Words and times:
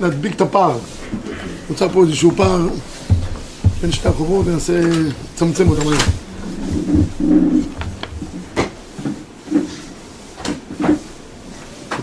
להדביק 0.00 0.34
את 0.36 0.40
הפער. 0.40 0.78
נוצר 1.70 1.88
פה 1.88 2.02
איזשהו 2.02 2.30
פער 2.36 2.68
בין 3.82 3.92
שתי 3.92 4.08
החובות, 4.08 4.46
ננסה 4.46 4.80
לצמצם 5.34 5.68
אותם 5.68 5.88
היום. 5.88 6.02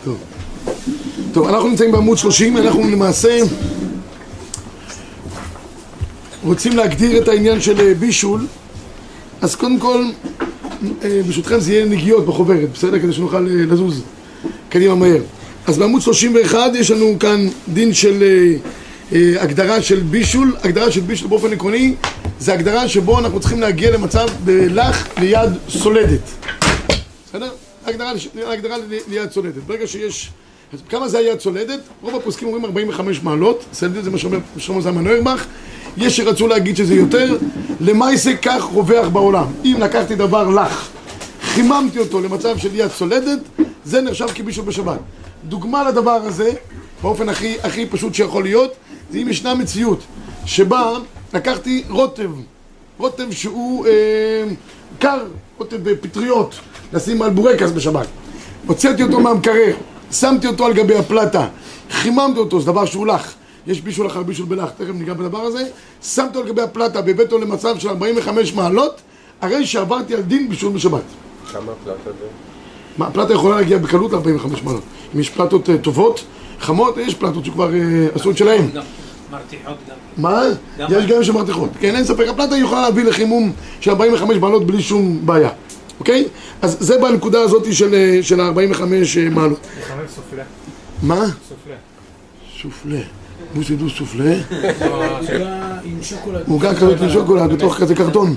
טוב. 0.04 0.18
טוב, 1.34 1.48
אנחנו 1.48 1.70
נמצאים 1.70 1.92
בעמוד 1.92 2.18
30, 2.18 2.58
אנחנו 2.58 2.90
למעשה 2.90 3.40
רוצים 6.44 6.78
להגדיר 6.78 7.22
את 7.24 7.28
העניין 7.28 7.62
של 7.62 7.80
אה, 7.80 7.94
בישול, 7.94 8.48
אז 9.42 9.56
קודם 9.56 9.80
כל, 9.80 10.06
אה, 11.04 11.22
ברשותכם 11.26 11.60
זה 11.60 11.74
יהיה 11.74 11.86
נגיעות 11.86 12.26
בחוברת, 12.26 12.70
בסדר? 12.74 13.00
כדי 13.00 13.14
שנוכל 13.14 13.48
אה, 13.48 13.66
לזוז 13.66 14.02
קדימה 14.70 14.96
מהר. 14.96 15.22
אז 15.68 15.78
בעמוד 15.78 16.02
31 16.02 16.72
יש 16.76 16.92
לנו 16.92 17.20
כאן 17.20 17.48
דין 17.68 17.94
של 17.94 18.24
אה, 18.24 18.56
אה, 19.14 19.44
הגדרה 19.44 19.82
של 19.82 20.00
בישול, 20.00 20.56
הגדרה 20.64 20.92
של 20.92 21.02
בישול 21.02 21.28
באופן 21.28 21.54
עקרוני 21.54 21.96
זה 22.40 22.54
הגדרה 22.54 22.88
שבו 22.88 23.20
אנחנו 23.20 23.40
צריכים 23.40 23.62
להגיע 23.62 23.92
למצב 23.92 24.28
בלח 24.46 25.08
ליד 25.18 25.50
סולדת. 25.70 26.20
בסדר? 27.30 27.50
הגדרה, 27.86 28.12
הגדרה 28.46 28.76
ליד 29.08 29.32
סולדת. 29.32 29.64
ברגע 29.68 29.88
שיש... 29.88 30.30
כמה 30.90 31.08
זה 31.08 31.18
היד 31.18 31.40
סולדת? 31.40 31.80
רוב 32.02 32.16
הפוסקים 32.16 32.48
אומרים 32.48 32.66
45 32.66 33.24
מעלות. 33.24 33.66
סולדת 33.74 34.04
זה 34.04 34.12
מה 34.12 34.18
שאומר 34.18 34.38
שלמה 34.58 34.82
זלמן 34.82 35.08
אוירבך 35.08 35.46
יש 35.98 36.18
שרצו 36.18 36.48
להגיד 36.48 36.78
שזה 36.78 36.96
יותר. 36.96 37.38
למעשה 37.82 38.36
כך 38.36 38.64
רווח 38.64 39.08
בעולם? 39.08 39.46
אם 39.66 39.78
לקחתי 39.80 40.16
דבר 40.16 40.50
לח 40.50 40.90
חיממתי 41.42 42.00
אותו 42.00 42.22
למצב 42.22 42.58
של 42.58 42.76
יד 42.76 42.92
סולדת 42.92 43.40
זה 43.86 44.02
נחשב 44.02 44.28
כבישול 44.36 44.66
בשבת 44.66 45.00
דוגמה 45.44 45.90
לדבר 45.90 46.12
הזה, 46.12 46.52
באופן 47.02 47.30
הכי, 47.30 47.58
הכי 47.64 47.86
פשוט 47.86 48.14
שיכול 48.16 48.44
להיות, 48.44 48.74
זה 49.12 49.18
אם 49.18 49.30
ישנה 49.30 49.56
מציאות 49.56 50.00
שבה 50.46 50.94
לקחתי 51.34 51.84
רוטב, 51.90 52.32
רוטב 52.98 53.32
שהוא 53.32 53.88
אה, 53.88 53.92
קר, 55.00 55.26
רוטב 55.58 55.90
בפטריות, 55.90 56.56
לשים 56.94 57.22
על 57.22 57.30
בורקס 57.30 57.72
בשבת. 57.72 58.08
הוצאתי 58.68 59.04
אותו 59.04 59.20
מהמקרר, 59.20 59.76
שמתי 60.12 60.48
אותו 60.48 60.66
על 60.66 60.74
גבי 60.74 60.96
הפלטה, 60.96 61.48
חיממתי 61.92 62.40
אותו, 62.40 62.60
זה 62.60 62.66
דבר 62.66 62.86
שהוא 62.86 63.08
לח. 63.08 63.34
יש 63.68 63.82
בישול 63.82 64.08
אחר 64.08 64.24
בישול 64.24 64.46
בלח, 64.46 64.70
תכף 64.70 64.94
ניגע 64.94 65.14
בדבר 65.14 65.42
הזה. 65.42 65.64
שמתי 66.04 66.38
אותו 66.38 66.40
על 66.40 66.48
גבי 66.48 66.62
הפלטה 66.62 67.00
והבאתי 67.06 67.22
אותו 67.22 67.38
למצב 67.38 67.80
של 67.80 67.90
45 67.90 68.54
מעלות, 68.54 69.02
הרי 69.42 69.66
שעברתי 69.66 70.16
על 70.16 70.22
דין 70.22 70.50
בישול 70.50 70.72
בשבת. 70.72 71.02
כמה 71.52 71.72
פלטה 71.84 72.12
זה? 72.20 72.51
מה, 72.98 73.08
הפלטה 73.08 73.34
יכולה 73.34 73.56
להגיע 73.56 73.78
בקלות 73.78 74.14
ל-45 74.14 74.64
מעלות. 74.64 74.84
אם 75.16 75.20
יש 75.20 75.30
פלטות 75.30 75.70
uh, 75.70 75.72
טובות, 75.82 76.24
חמות, 76.60 76.98
יש 76.98 77.16
פלטות 77.16 77.46
שכבר 77.46 77.70
uh, 77.70 78.16
עשו 78.16 78.32
את 78.32 78.38
שלהם. 78.38 78.70
מרתיחות 79.32 79.76
גם. 79.90 79.96
מה? 80.18 80.42
יש 80.90 81.06
גם 81.06 81.24
שמרתיחות. 81.24 81.70
כן, 81.80 81.96
אין 81.96 82.04
ספק, 82.04 82.26
הפלטה 82.28 82.58
יכולה 82.58 82.82
להביא 82.82 83.04
לחימום 83.04 83.52
של 83.80 83.92
45 83.92 84.38
מעלות 84.38 84.66
בלי 84.66 84.82
שום 84.82 85.20
בעיה. 85.26 85.50
אוקיי? 86.00 86.26
אז 86.62 86.78
זה 86.80 86.98
בנקודה 86.98 87.42
הזאת 87.42 87.74
של, 87.74 87.94
אה, 87.94 88.20
של 88.22 88.40
ה-45 88.40 88.82
מעלות. 89.32 89.68
לפעמים 89.80 90.06
סופלה. 90.16 90.44
מה? 91.02 91.26
סופלה. 91.50 91.76
סופלה. 92.62 93.00
בוס 93.56 93.70
ידעו 93.70 93.90
סופלה. 93.90 94.34
עוגה 94.82 95.78
עם 95.84 96.04
שוקולד. 96.04 96.44
עוגה 96.48 96.76
כזאת 96.76 97.02
עם 97.02 97.10
שוקולד 97.10 97.52
בתוך 97.52 97.78
כזה 97.78 97.96
קרטון. 97.96 98.36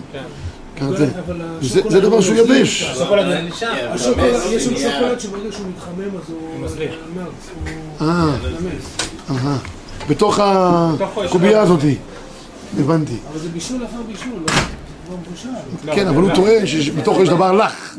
כזה. 0.81 1.09
אבל 1.27 1.43
זה 1.61 2.01
דבר 2.01 2.21
שהוא 2.21 2.37
הוא 2.37 2.37
יבש. 2.37 2.83
השוקולד, 2.83 3.27
יש 4.51 4.65
שם 4.65 4.77
שוקולד 4.77 5.21
שברגע 5.21 5.53
שהוא 5.53 5.67
מתחמם 5.69 6.17
אז 6.17 6.31
הוא... 6.31 6.67
אה. 9.31 9.57
בתוך 10.09 10.39
הקובייה 10.43 11.61
הזאתי. 11.61 11.97
הבנתי. 12.81 13.17
אבל 13.31 13.39
זה 13.39 13.49
בישול 13.49 13.85
אחר 13.85 14.03
בישול, 14.07 14.33
לא? 14.47 15.17
מבושל. 15.29 15.49
כן, 15.95 16.09
אבל 16.09 16.23
הוא 16.23 16.31
טוען 16.35 16.67
שבתוכו 16.67 17.23
יש 17.23 17.29
דבר. 17.29 17.45
הלך. 17.45 17.97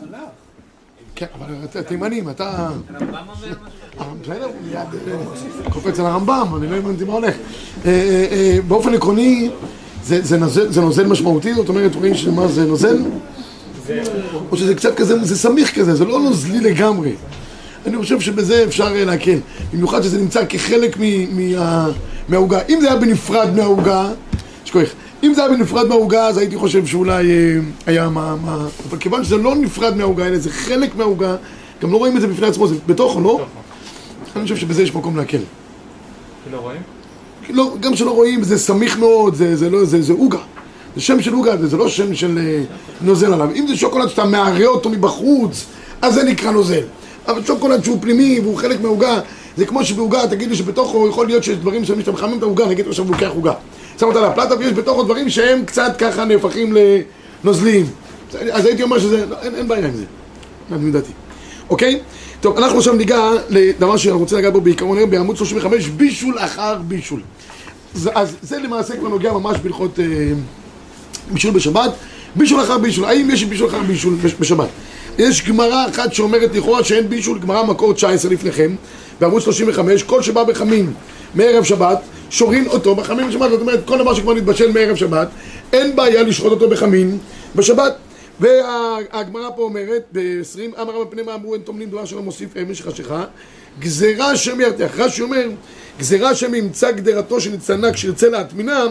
כן, 1.15 1.25
אבל 1.39 1.53
אתה 1.63 1.83
תימנים, 1.83 2.29
אתה... 2.29 2.69
הרמב"ם 2.89 3.07
אומר 3.07 3.21
משהו? 3.33 3.47
אה, 3.99 4.05
בסדר, 4.21 4.45
הוא 4.45 4.53
מיד 4.67 4.77
אה, 5.07 5.71
קופץ 5.71 5.99
על 5.99 6.05
הרמב"ם, 6.05 6.47
אני 6.57 6.71
לא 6.71 6.75
הבנתי 6.75 7.03
מה 7.03 7.13
הולך. 7.13 7.35
אה, 7.85 8.57
באופן 8.67 8.93
עקרוני, 8.93 9.49
זה- 10.05 10.19
זה 10.23 10.37
נוזל- 10.37 10.71
זה 10.71 10.81
נוזל 10.81 11.07
משמעותי, 11.07 11.53
זאת 11.53 11.69
אומרת, 11.69 11.95
רואים 11.95 12.15
שמה 12.15 12.47
זה 12.47 12.65
נוזל? 12.65 12.97
או 14.51 14.57
שזה 14.57 14.75
קצת 14.75 14.95
כזה, 14.95 15.23
זה 15.25 15.37
סמיך 15.37 15.75
כזה, 15.79 15.95
זה 15.95 16.05
לא 16.05 16.19
נוזלי 16.19 16.59
לגמרי. 16.59 17.11
אני 17.85 17.97
חושב 17.97 18.19
שבזה 18.19 18.63
אפשר 18.63 18.95
אה, 18.95 19.05
להקל. 19.05 19.37
במיוחד 19.73 20.01
שזה 20.01 20.17
נמצא 20.17 20.45
כחלק 20.49 20.97
מה- 20.99 21.87
מהעוגה. 22.29 22.59
אם 22.69 22.77
זה 22.81 22.87
היה 22.87 22.95
בנפרד 22.99 23.55
מהעוגה, 23.55 24.09
שכוח, 24.65 24.89
אם 25.23 25.33
זה 25.33 25.45
היה 25.45 25.57
בנפרד 25.57 25.87
מהעוגה, 25.87 26.27
אז 26.27 26.37
הייתי 26.37 26.57
חושב 26.57 26.85
שאולי 26.85 27.31
אה, 27.31 27.57
היה 27.85 28.09
מה... 28.09 28.35
מה- 28.45 28.67
אבל 28.89 28.97
כיוון 28.97 29.23
שזה 29.23 29.37
לא 29.37 29.55
נפרד 29.55 29.97
מהעוגה, 29.97 30.27
אלא 30.27 30.37
זה 30.37 30.49
חלק 30.51 30.95
מהעוגה, 30.95 31.35
גם 31.81 31.91
לא 31.91 31.97
רואים 31.97 32.15
את 32.17 32.21
זה 32.21 32.27
בפני 32.27 32.47
עצמו, 32.47 32.67
זה 32.67 32.75
בתוכו, 32.87 33.21
לא? 33.21 33.45
אני 34.35 34.43
חושב 34.43 34.55
שבזה 34.57 34.83
יש 34.83 34.95
מקום 34.95 35.17
להקל. 35.17 35.37
לא 36.51 36.57
רואים? 36.57 36.81
לא, 37.49 37.75
גם 37.79 37.95
שלא 37.95 38.11
רואים, 38.11 38.43
זה 38.43 38.57
סמיך 38.57 38.99
מאוד, 38.99 39.35
זה, 39.35 39.55
זה 39.55 39.69
לא, 39.69 39.85
זה, 39.85 40.01
זה 40.01 40.13
עוגה. 40.13 40.39
זה 40.95 41.01
שם 41.01 41.21
של 41.21 41.33
עוגה, 41.33 41.57
זה, 41.57 41.77
לא 41.77 41.89
שם 41.89 42.15
של 42.15 42.37
אה, 42.37 42.63
נוזל 43.01 43.33
עליו. 43.33 43.49
אם 43.55 43.67
זה 43.67 43.75
שוקולד 43.75 44.09
שאתה 44.09 44.25
מערה 44.25 44.65
אותו 44.65 44.89
מבחוץ, 44.89 45.65
אז 46.01 46.13
זה 46.13 46.23
נקרא 46.23 46.51
נוזל. 46.51 46.83
אבל 47.27 47.43
שוקולד 47.45 47.83
שהוא 47.83 47.97
פנימי 48.01 48.39
והוא 48.39 48.57
חלק 48.57 48.81
מהעוגה, 48.81 49.19
זה 49.57 49.65
כמו 49.65 49.85
שבעוגה, 49.85 50.27
תגיד 50.27 50.49
לי 50.49 50.55
שבתוכו 50.55 51.07
יכול 51.07 51.27
להיות 51.27 51.43
שיש 51.43 51.57
דברים 51.57 51.85
שאתה 51.85 52.11
מחמם 52.11 52.37
את 52.37 52.43
העוגה, 52.43 52.65
נגיד 52.65 52.87
עכשיו 52.87 53.05
הוא 53.05 53.13
לוקח 53.13 53.29
עוגה. 53.35 53.53
שם 53.99 54.07
אותה 54.07 54.19
על 54.19 54.25
הפלטה 54.25 54.55
ויש 54.59 54.73
בתוכו 54.73 55.03
דברים 55.03 55.29
שהם 55.29 55.65
קצת 55.65 55.95
ככה 55.97 56.25
נהפכים 56.25 56.73
לנוזליים. 57.43 57.85
אז 58.51 58.65
הייתי 58.65 58.83
אומר 58.83 58.99
שזה, 58.99 59.25
לא, 59.25 59.35
אין, 59.41 59.55
אין 59.55 59.67
בעיה 59.67 59.87
עם 59.87 59.93
זה. 59.95 60.03
לדעתי. 60.87 61.11
אוקיי? 61.69 61.99
טוב, 62.41 62.57
אנחנו 62.57 62.77
עכשיו 62.77 62.93
ניגע 62.93 63.19
לדבר 63.49 63.97
שאני 63.97 64.13
רוצה 64.13 64.37
לגעת 64.37 64.53
בו 64.53 64.61
בעיקרון 64.61 64.97
היום 64.97 65.09
בעמוד 65.09 65.37
35, 65.37 65.87
בישול 65.87 66.39
אחר 66.39 66.75
בישול. 66.87 67.21
אז, 67.95 68.09
אז 68.15 68.35
זה 68.41 68.59
למעשה 68.59 68.97
כבר 68.97 69.07
נוגע 69.09 69.33
ממש 69.33 69.57
בהלכות 69.63 69.99
אה, 69.99 70.05
בישול 71.31 71.51
בשבת. 71.51 71.91
בישול 72.35 72.61
אחר 72.61 72.77
בישול, 72.77 73.05
האם 73.05 73.29
יש 73.31 73.43
בישול 73.43 73.69
אחר 73.69 73.79
בישול 73.87 74.13
בש- 74.23 74.35
בשבת? 74.39 74.67
יש 75.17 75.47
גמרא 75.49 75.85
אחת 75.89 76.13
שאומרת 76.13 76.55
לכאורה 76.55 76.83
שאין 76.83 77.09
בישול, 77.09 77.39
גמרא 77.39 77.63
מקור 77.63 77.93
19 77.93 78.31
לפניכם, 78.31 78.75
בעמוד 79.21 79.41
35, 79.41 80.03
כל 80.03 80.21
שבא 80.21 80.43
בחמין 80.43 80.93
מערב 81.35 81.63
שבת, 81.63 81.97
שורין 82.29 82.67
אותו 82.67 82.95
בחמין 82.95 83.27
בשבת, 83.29 83.49
זאת 83.49 83.61
אומרת 83.61 83.79
כל 83.85 83.97
דבר 83.97 84.13
שכבר 84.13 84.33
נתבשל 84.33 84.71
מערב 84.71 84.95
שבת, 84.95 85.27
אין 85.73 85.95
בעיה 85.95 86.23
לשחוט 86.23 86.51
אותו 86.51 86.69
בחמין 86.69 87.17
בשבת. 87.55 87.95
והגמרא 88.39 89.49
פה 89.55 89.61
אומרת, 89.61 90.03
ב-20, 90.11 90.81
אמר 90.81 90.95
רבי 90.95 91.11
פני 91.11 91.21
מה 91.21 91.35
אמרו 91.35 91.53
אין 91.53 91.61
טומנים 91.61 91.89
דבר 91.89 92.05
שלא 92.05 92.21
מוסיף 92.21 92.57
אמש 92.57 92.81
חשיכה, 92.81 93.23
גזירה 93.79 94.35
שם 94.35 94.61
ירתיח. 94.61 94.99
רש"י 94.99 95.21
אומר, 95.21 95.49
גזירה 95.99 96.35
שם 96.35 96.55
ימצא 96.55 96.91
גדרתו 96.91 97.41
שנצטנה 97.41 97.93
כשירצה 97.93 98.29
להטמינה, 98.29 98.85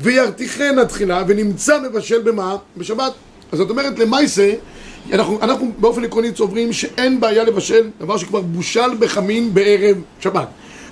וירתיחנה 0.00 0.84
תחילה, 0.84 1.22
ונמצא 1.26 1.78
מבשל 1.80 2.22
במה? 2.22 2.56
בשבת. 2.76 3.12
אז 3.52 3.58
זאת 3.58 3.70
אומרת, 3.70 3.98
למעשה, 3.98 4.54
אנחנו, 5.12 5.38
אנחנו 5.42 5.72
באופן 5.78 6.04
עקרוני 6.04 6.28
סוברים 6.36 6.72
שאין 6.72 7.20
בעיה 7.20 7.44
לבשל 7.44 7.90
דבר 8.00 8.16
שכבר 8.16 8.40
בושל 8.40 8.94
בחמין 8.98 9.54
בערב 9.54 9.96
שבת. 10.20 10.48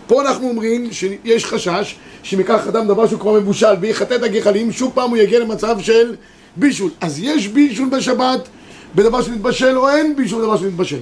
פה 0.07 0.23
אנחנו 0.23 0.49
אומרים 0.49 0.93
שיש 0.93 1.45
חשש 1.45 1.97
ייקח 2.33 2.67
אדם 2.69 2.87
דבר 2.87 3.07
שהוא 3.07 3.21
כבר 3.21 3.33
מבושל 3.33 3.75
ויחטא 3.81 4.15
את 4.15 4.23
הגחלים, 4.23 4.73
שוב 4.73 4.93
פעם 4.95 5.11
הוא 5.11 5.17
יגיע 5.17 5.39
למצב 5.39 5.81
של 5.81 6.15
בישול. 6.57 6.91
אז 7.01 7.19
יש 7.19 7.49
בישול 7.49 7.89
בשבת 7.89 8.49
בדבר 8.95 9.23
שנתבשל 9.23 9.79
או 9.79 9.89
אין 9.89 10.17
בישול 10.17 10.43
בדבר 10.43 10.57
שנתבשל. 10.57 11.01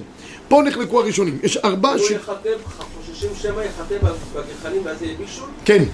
פה 0.48 0.62
נחלקו 0.62 1.00
הראשונים. 1.00 1.38
יש 1.42 1.56
ארבע 1.56 1.90
הוא 1.90 1.98
ש... 1.98 2.10
יחטא, 2.10 2.48
חוששים 3.06 3.30
שמא 3.34 3.60
יחטא 3.60 3.94
בגחלים 4.34 4.82
ואז 4.84 5.02
יהיה 5.02 5.14
בישול? 5.18 5.48
כן. 5.64 5.84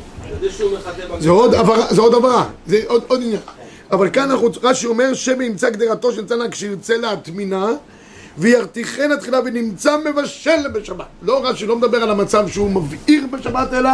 זה 1.19 1.31
עוד 1.31 1.55
הבהרה, 1.55 1.95
זה 1.95 2.01
עוד 2.01 2.15
הבהרה, 2.15 2.49
זה 2.67 2.81
עוד, 2.87 3.03
עוד 3.09 3.23
עניין. 3.23 3.41
אבל 3.91 4.11
כאן 4.11 4.31
אנחנו, 4.31 4.51
רש"י 4.63 4.87
אומר, 4.87 5.15
שמא 5.15 5.43
ימצא 5.43 5.71
גדרתו 5.71 6.13
של 6.13 6.27
צנע 6.27 6.51
כשירצה 6.51 6.97
להטמינה, 6.97 7.67
וירתיחנה 8.39 9.17
תחילה 9.17 9.41
ונמצא 9.45 9.97
מבשל 9.97 10.69
בשבת. 10.75 11.07
לא 11.23 11.45
רש"י 11.45 11.67
לא 11.67 11.77
מדבר 11.77 12.03
על 12.03 12.11
המצב 12.11 12.49
שהוא 12.49 12.71
מבעיר 12.71 13.27
בשבת, 13.31 13.73
אלא 13.73 13.91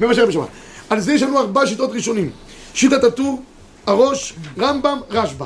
מבשל 0.00 0.26
בשבת. 0.26 0.48
על 0.90 1.00
זה 1.00 1.12
יש 1.12 1.22
לנו 1.22 1.38
ארבע 1.38 1.66
שיטות 1.66 1.90
ראשונים. 1.92 2.30
שיטת 2.74 3.04
הטור, 3.04 3.42
הראש, 3.86 4.34
רמב"ם, 4.58 4.98
רשב"א. 5.10 5.44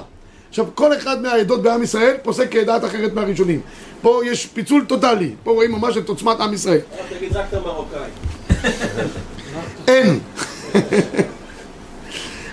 עכשיו, 0.49 0.67
כל 0.75 0.97
אחד 0.97 1.23
מהעדות 1.23 1.63
בעם 1.63 1.83
ישראל 1.83 2.15
פוסק 2.23 2.51
כדעת 2.51 2.85
אחרת 2.85 3.15
מהראשונים. 3.15 3.61
פה 4.03 4.21
יש 4.25 4.47
פיצול 4.47 4.85
טוטאלי, 4.85 5.35
פה 5.45 5.51
רואים 5.51 5.73
ממש 5.73 5.97
את 5.97 6.09
עוצמת 6.09 6.41
עם 6.41 6.55
ישראל. 6.55 6.81
תגיד 7.19 7.37
רק 7.37 7.45
את 7.49 7.55
המרוקאי. 7.55 8.09
אין. 9.89 10.19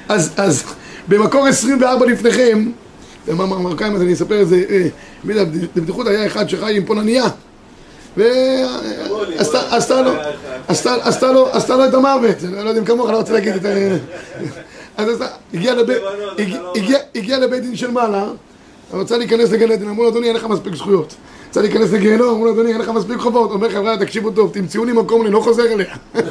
אז, 0.09 0.33
אז 0.37 0.63
במקור 1.07 1.47
24 1.47 2.05
לפניכם, 2.05 2.71
מה 3.27 3.45
מרוקאים, 3.45 3.95
אז 3.95 4.01
אני 4.01 4.13
אספר 4.13 4.41
את 4.41 4.47
זה, 4.47 4.63
אה, 4.69 4.87
בבדיחות 5.75 6.07
היה 6.07 6.25
אחד 6.25 6.49
שחי 6.49 6.77
עם 6.77 6.85
פולניה. 6.85 7.23
ועשתה 8.17 10.01
לו, 11.31 11.47
את 11.87 11.93
המוות, 11.93 12.35
לא 12.51 12.69
יודע 12.69 12.79
אם 12.79 12.85
כמוך, 12.85 13.09
לא 13.09 13.17
רוצה 13.17 13.33
להגיד 13.33 13.55
את 13.55 13.65
ה... 13.65 13.69
אז 14.97 15.23
הגיע 15.53 15.73
לבית- 17.39 17.61
דין 17.63 17.75
של 17.75 17.91
מעלה, 17.91 18.25
רצה 18.93 19.17
להיכנס 19.17 19.51
לגן 19.51 19.71
עדן, 19.71 19.87
אמרו 19.87 20.03
לו, 20.03 20.09
אדוני, 20.09 20.27
אין 20.27 20.35
לך 20.35 20.45
מספיק 20.45 20.75
זכויות. 20.75 21.15
רצה 21.49 21.61
להיכנס 21.61 21.91
לגיהנום, 21.91 22.29
אמרו 22.29 22.45
לו, 22.45 22.51
אדוני, 22.53 22.71
אין 22.73 22.81
לך 22.81 22.89
מספיק 22.89 23.17
חובות. 23.17 23.51
אומר 23.51 23.69
חבר'ה, 23.69 23.97
תקשיבו 23.97 24.31
טוב, 24.31 24.51
תמצאו 24.53 24.85
לי 24.85 24.91
מקום, 24.93 25.21
אני 25.21 25.31
לא 25.31 25.39
חוזר 25.39 25.63
אליה. 25.73 25.95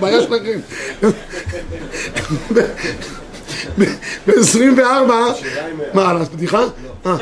בעיה 0.00 0.20
שלכם. 0.22 0.60
ב-24, 4.26 4.80
מה, 5.94 6.10
על 6.10 6.16
הבדיחה? 6.16 6.64
אה. 7.06 7.16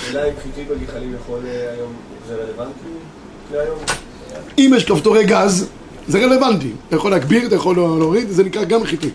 שאלה 0.00 0.24
אם 0.24 0.32
חיטוי 0.42 0.64
בגחלים 0.64 1.14
יכול 1.14 1.40
אה, 1.46 1.72
היום, 1.72 1.92
זה 2.28 2.34
רלוונטי 2.34 2.88
להיום? 3.52 3.78
אם 4.58 4.72
יש 4.76 4.84
כפתורי 4.84 5.24
גז, 5.24 5.68
זה 6.08 6.18
רלוונטי. 6.18 6.70
אתה 6.88 6.96
יכול 6.96 7.10
להגביר, 7.10 7.46
אתה 7.46 7.54
יכול 7.54 7.76
להוריד, 7.76 8.30
זה 8.30 8.44
נקרא 8.44 8.64
גם 8.64 8.84
חיטוי. 8.84 9.10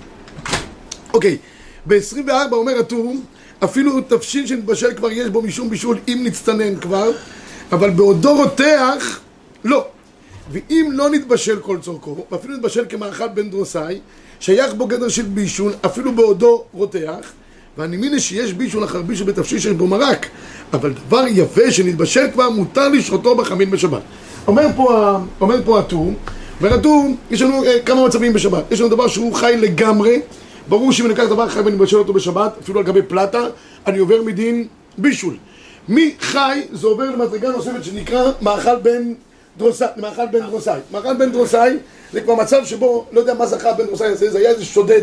אוקיי, 1.13 1.37
ב-24 1.85 2.31
אומר 2.51 2.79
הטור, 2.79 3.15
אפילו 3.63 4.01
תבשיל 4.01 4.47
שנתבשל 4.47 4.93
כבר 4.93 5.11
יש 5.11 5.29
בו 5.29 5.41
משום 5.41 5.69
בישול, 5.69 5.97
אם 6.07 6.21
נצטנן 6.23 6.79
כבר, 6.79 7.11
אבל 7.71 7.89
בעודו 7.89 8.35
רותח, 8.35 9.19
לא. 9.63 9.85
ואם 10.51 10.89
לא 10.93 11.09
נתבשל 11.09 11.59
כל 11.59 11.77
צורכו, 11.81 12.25
ואפילו 12.31 12.53
נתבשל 12.53 12.85
כמאכל 12.89 13.27
בן 13.27 13.49
דרוסאי, 13.49 13.99
שייך 14.39 14.73
בו 14.73 14.87
גדר 14.87 15.09
של 15.09 15.21
בישול, 15.21 15.73
אפילו 15.85 16.11
בעודו 16.11 16.63
רותח, 16.73 17.31
ואני 17.77 17.97
מבין 17.97 18.19
שיש 18.19 18.53
בישול 18.53 18.83
אחר 18.83 19.01
בישול 19.01 19.27
בתבשיל 19.27 19.59
שיש 19.59 19.73
בו 19.73 19.87
מרק, 19.87 20.27
אבל 20.73 20.93
דבר 21.07 21.23
יבש 21.27 21.77
שנתבשל 21.77 22.25
כבר, 22.33 22.49
מותר 22.49 22.89
לשחוטו 22.89 23.35
בחמין 23.35 23.71
בשבת. 23.71 24.01
אומר 24.47 24.67
פה, 24.75 25.17
אומר 25.41 25.55
פה 25.65 25.79
הטור, 25.79 26.13
אומר 26.61 26.73
הטור, 26.73 27.05
יש 27.31 27.41
לנו 27.41 27.63
אה, 27.63 27.79
כמה 27.85 28.05
מצבים 28.05 28.33
בשבת. 28.33 28.71
יש 28.71 28.79
לנו 28.79 28.89
דבר 28.89 29.07
שהוא 29.07 29.33
חי 29.33 29.55
לגמרי, 29.57 30.21
ברור 30.69 30.91
שאם 30.91 31.05
אני 31.05 31.13
אקח 31.13 31.23
דבר 31.23 31.49
חי 31.49 31.59
ואני 31.59 31.75
מבשל 31.75 31.97
אותו 31.97 32.13
בשבת, 32.13 32.51
אפילו 32.63 32.79
על 32.79 32.85
גבי 32.85 33.01
פלטה, 33.01 33.43
אני 33.87 33.97
עובר 33.97 34.21
מדין 34.21 34.67
בישול. 34.97 35.37
מי 35.89 36.15
חי, 36.19 36.61
זה 36.71 36.87
עובר 36.87 37.09
למדרגה 37.09 37.49
נוספת 37.49 37.83
שנקרא 37.83 38.31
מאכל 38.41 38.75
בן 38.75 39.13
דרוסאי, 39.57 39.87
מאכל 39.97 40.25
בן 40.31 40.39
דרוסאי. 40.39 40.79
מאכל 40.91 41.13
בן 41.13 41.31
דרוסאי 41.31 41.77
זה 42.13 42.21
כבר 42.21 42.35
מצב 42.35 42.65
שבו, 42.65 43.05
לא 43.11 43.19
יודע 43.19 43.33
מה 43.33 43.45
זכה 43.45 43.73
בן 43.73 43.85
דרוסאי 43.85 44.07
הזה, 44.07 44.31
זה 44.31 44.37
היה 44.37 44.49
איזה 44.49 44.65
שודד, 44.65 45.01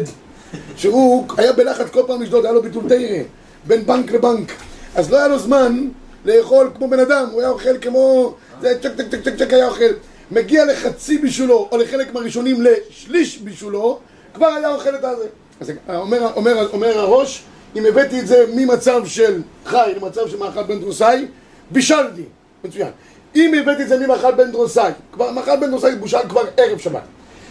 שהוא 0.77 1.27
היה 1.37 1.53
בלחץ 1.53 1.87
כל 1.93 2.03
פעם 2.07 2.23
לשדוד, 2.23 2.45
היה 2.45 2.55
לו 2.55 2.63
ביטול 2.63 2.85
תרא, 2.89 3.23
בין 3.67 3.87
בנק 3.87 4.13
לבנק. 4.13 4.53
אז 4.95 5.11
לא 5.11 5.17
היה 5.17 5.29
לו 5.29 5.39
זמן 5.39 5.89
לאכול 6.25 6.71
כמו 6.75 6.89
בן 6.89 7.01
אדם, 7.01 7.27
הוא 7.33 7.41
היה 7.41 7.51
אוכל 7.51 7.79
כמו... 7.81 8.35
זה 8.63 8.79
צ'ק 8.83 8.93
צ'ק 8.97 9.09
צ'ק 9.11 9.25
צ'ק 9.25 9.37
צ'ק 9.39 9.53
היה 9.53 9.69
אוכל. 9.69 9.85
מגיע 10.31 10.65
לחצי 10.65 11.19
בישולו, 11.19 11.69
או 11.73 11.77
לחלק 11.77 12.15
מהראשונים 12.15 12.63
לשליש 12.63 13.39
בישולו, 13.39 13.99
כבר 14.35 14.47
היה 14.47 14.75
אוכל 14.75 14.95
את 14.95 15.05
הזה. 15.05 15.27
אז 15.61 15.73
אומר, 15.89 16.33
אומר, 16.37 16.69
אומר 16.73 16.99
הראש, 16.99 17.43
אם 17.77 17.87
הבאתי 17.87 18.21
את 18.21 18.27
זה 18.27 18.45
ממצב 18.55 19.07
של 19.07 19.43
חי 19.67 19.93
למצב 19.97 20.29
של 20.29 20.39
מאכל 20.39 20.63
בן 20.63 20.81
דרוסאי, 20.81 21.27
בישלתי. 21.71 22.23
מצוין. 22.65 22.91
אם 23.37 23.55
הבאתי 23.55 23.83
את 23.83 23.89
זה 23.89 24.07
ממאכל 24.07 24.33
בן 24.33 24.51
דרוסאי, 24.51 24.93
כבר 25.13 25.31
מאכל 25.31 25.57
בן 25.57 25.71
דרוסאי 25.71 25.97
בושל 25.97 26.29
כבר 26.29 26.43
ערב 26.57 26.79
שבת. 26.79 27.03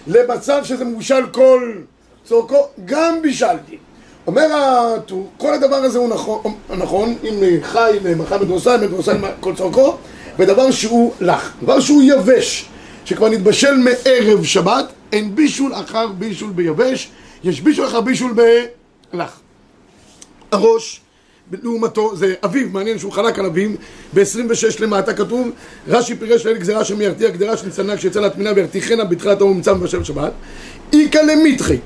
למצב 0.08 0.64
שזה 0.64 0.86
מבושל 0.86 1.28
כל 1.32 1.74
צורכו, 2.26 2.68
גם 2.86 3.22
בישלתי. 3.22 3.78
אומר 4.28 4.48
הטור, 4.54 5.30
כל 5.38 5.54
הדבר 5.54 5.76
הזה 5.76 5.98
הוא 6.00 6.10
נכון, 6.10 6.42
נכון 6.70 7.16
אם 7.24 7.44
חי 7.62 7.98
למאכל 8.04 8.38
בן 8.38 8.48
דרוסאי, 8.48 8.78
בן 8.78 8.88
דרוסאי 8.88 9.16
כל 9.40 9.56
צורכו, 9.56 9.98
ודבר 10.40 10.72
שהוא 10.72 11.14
לח, 11.22 11.54
דבר 11.64 11.80
שהוא 11.80 12.04
יבש, 12.04 12.66
שכבר 13.06 13.30
נתבשל 13.30 13.78
מערב 13.78 14.44
שבת, 14.44 14.86
אין 15.12 15.36
בישול 15.36 15.74
אחר 15.74 16.08
בישול 16.08 16.52
ביבש, 16.52 17.10
יש 17.44 17.62
בישול 17.62 17.88
אחר 17.88 18.02
בישול 18.02 18.34
בלח. 19.14 19.40
הראש, 20.52 21.02
לעומתו, 21.64 22.16
זה 22.16 22.34
אביו, 22.46 22.68
מעניין 22.70 23.00
שהוא 23.00 23.12
חלק 23.12 23.40
על 23.40 23.46
אביו, 23.46 23.70
ב-26 24.14 24.82
למטה 24.82 25.14
כתוב, 25.14 25.50
רש"י 25.88 26.16
פירש 26.16 26.46
לאל 26.46 26.58
גזירה 26.58 26.86
שמיירתיע 26.86 27.30
גדרה 27.30 27.58
שנצטנה 27.58 27.98
כשיצא 27.98 28.20
להטמינה 28.20 28.52
וירתיחנה 28.56 29.04
בתחילת 29.04 29.42
ההוא 29.42 29.56
מצא 29.56 29.74
מבשל 29.74 30.04
שבת, 30.04 30.32
איכא 30.94 31.18
למיתחי, 31.18 31.78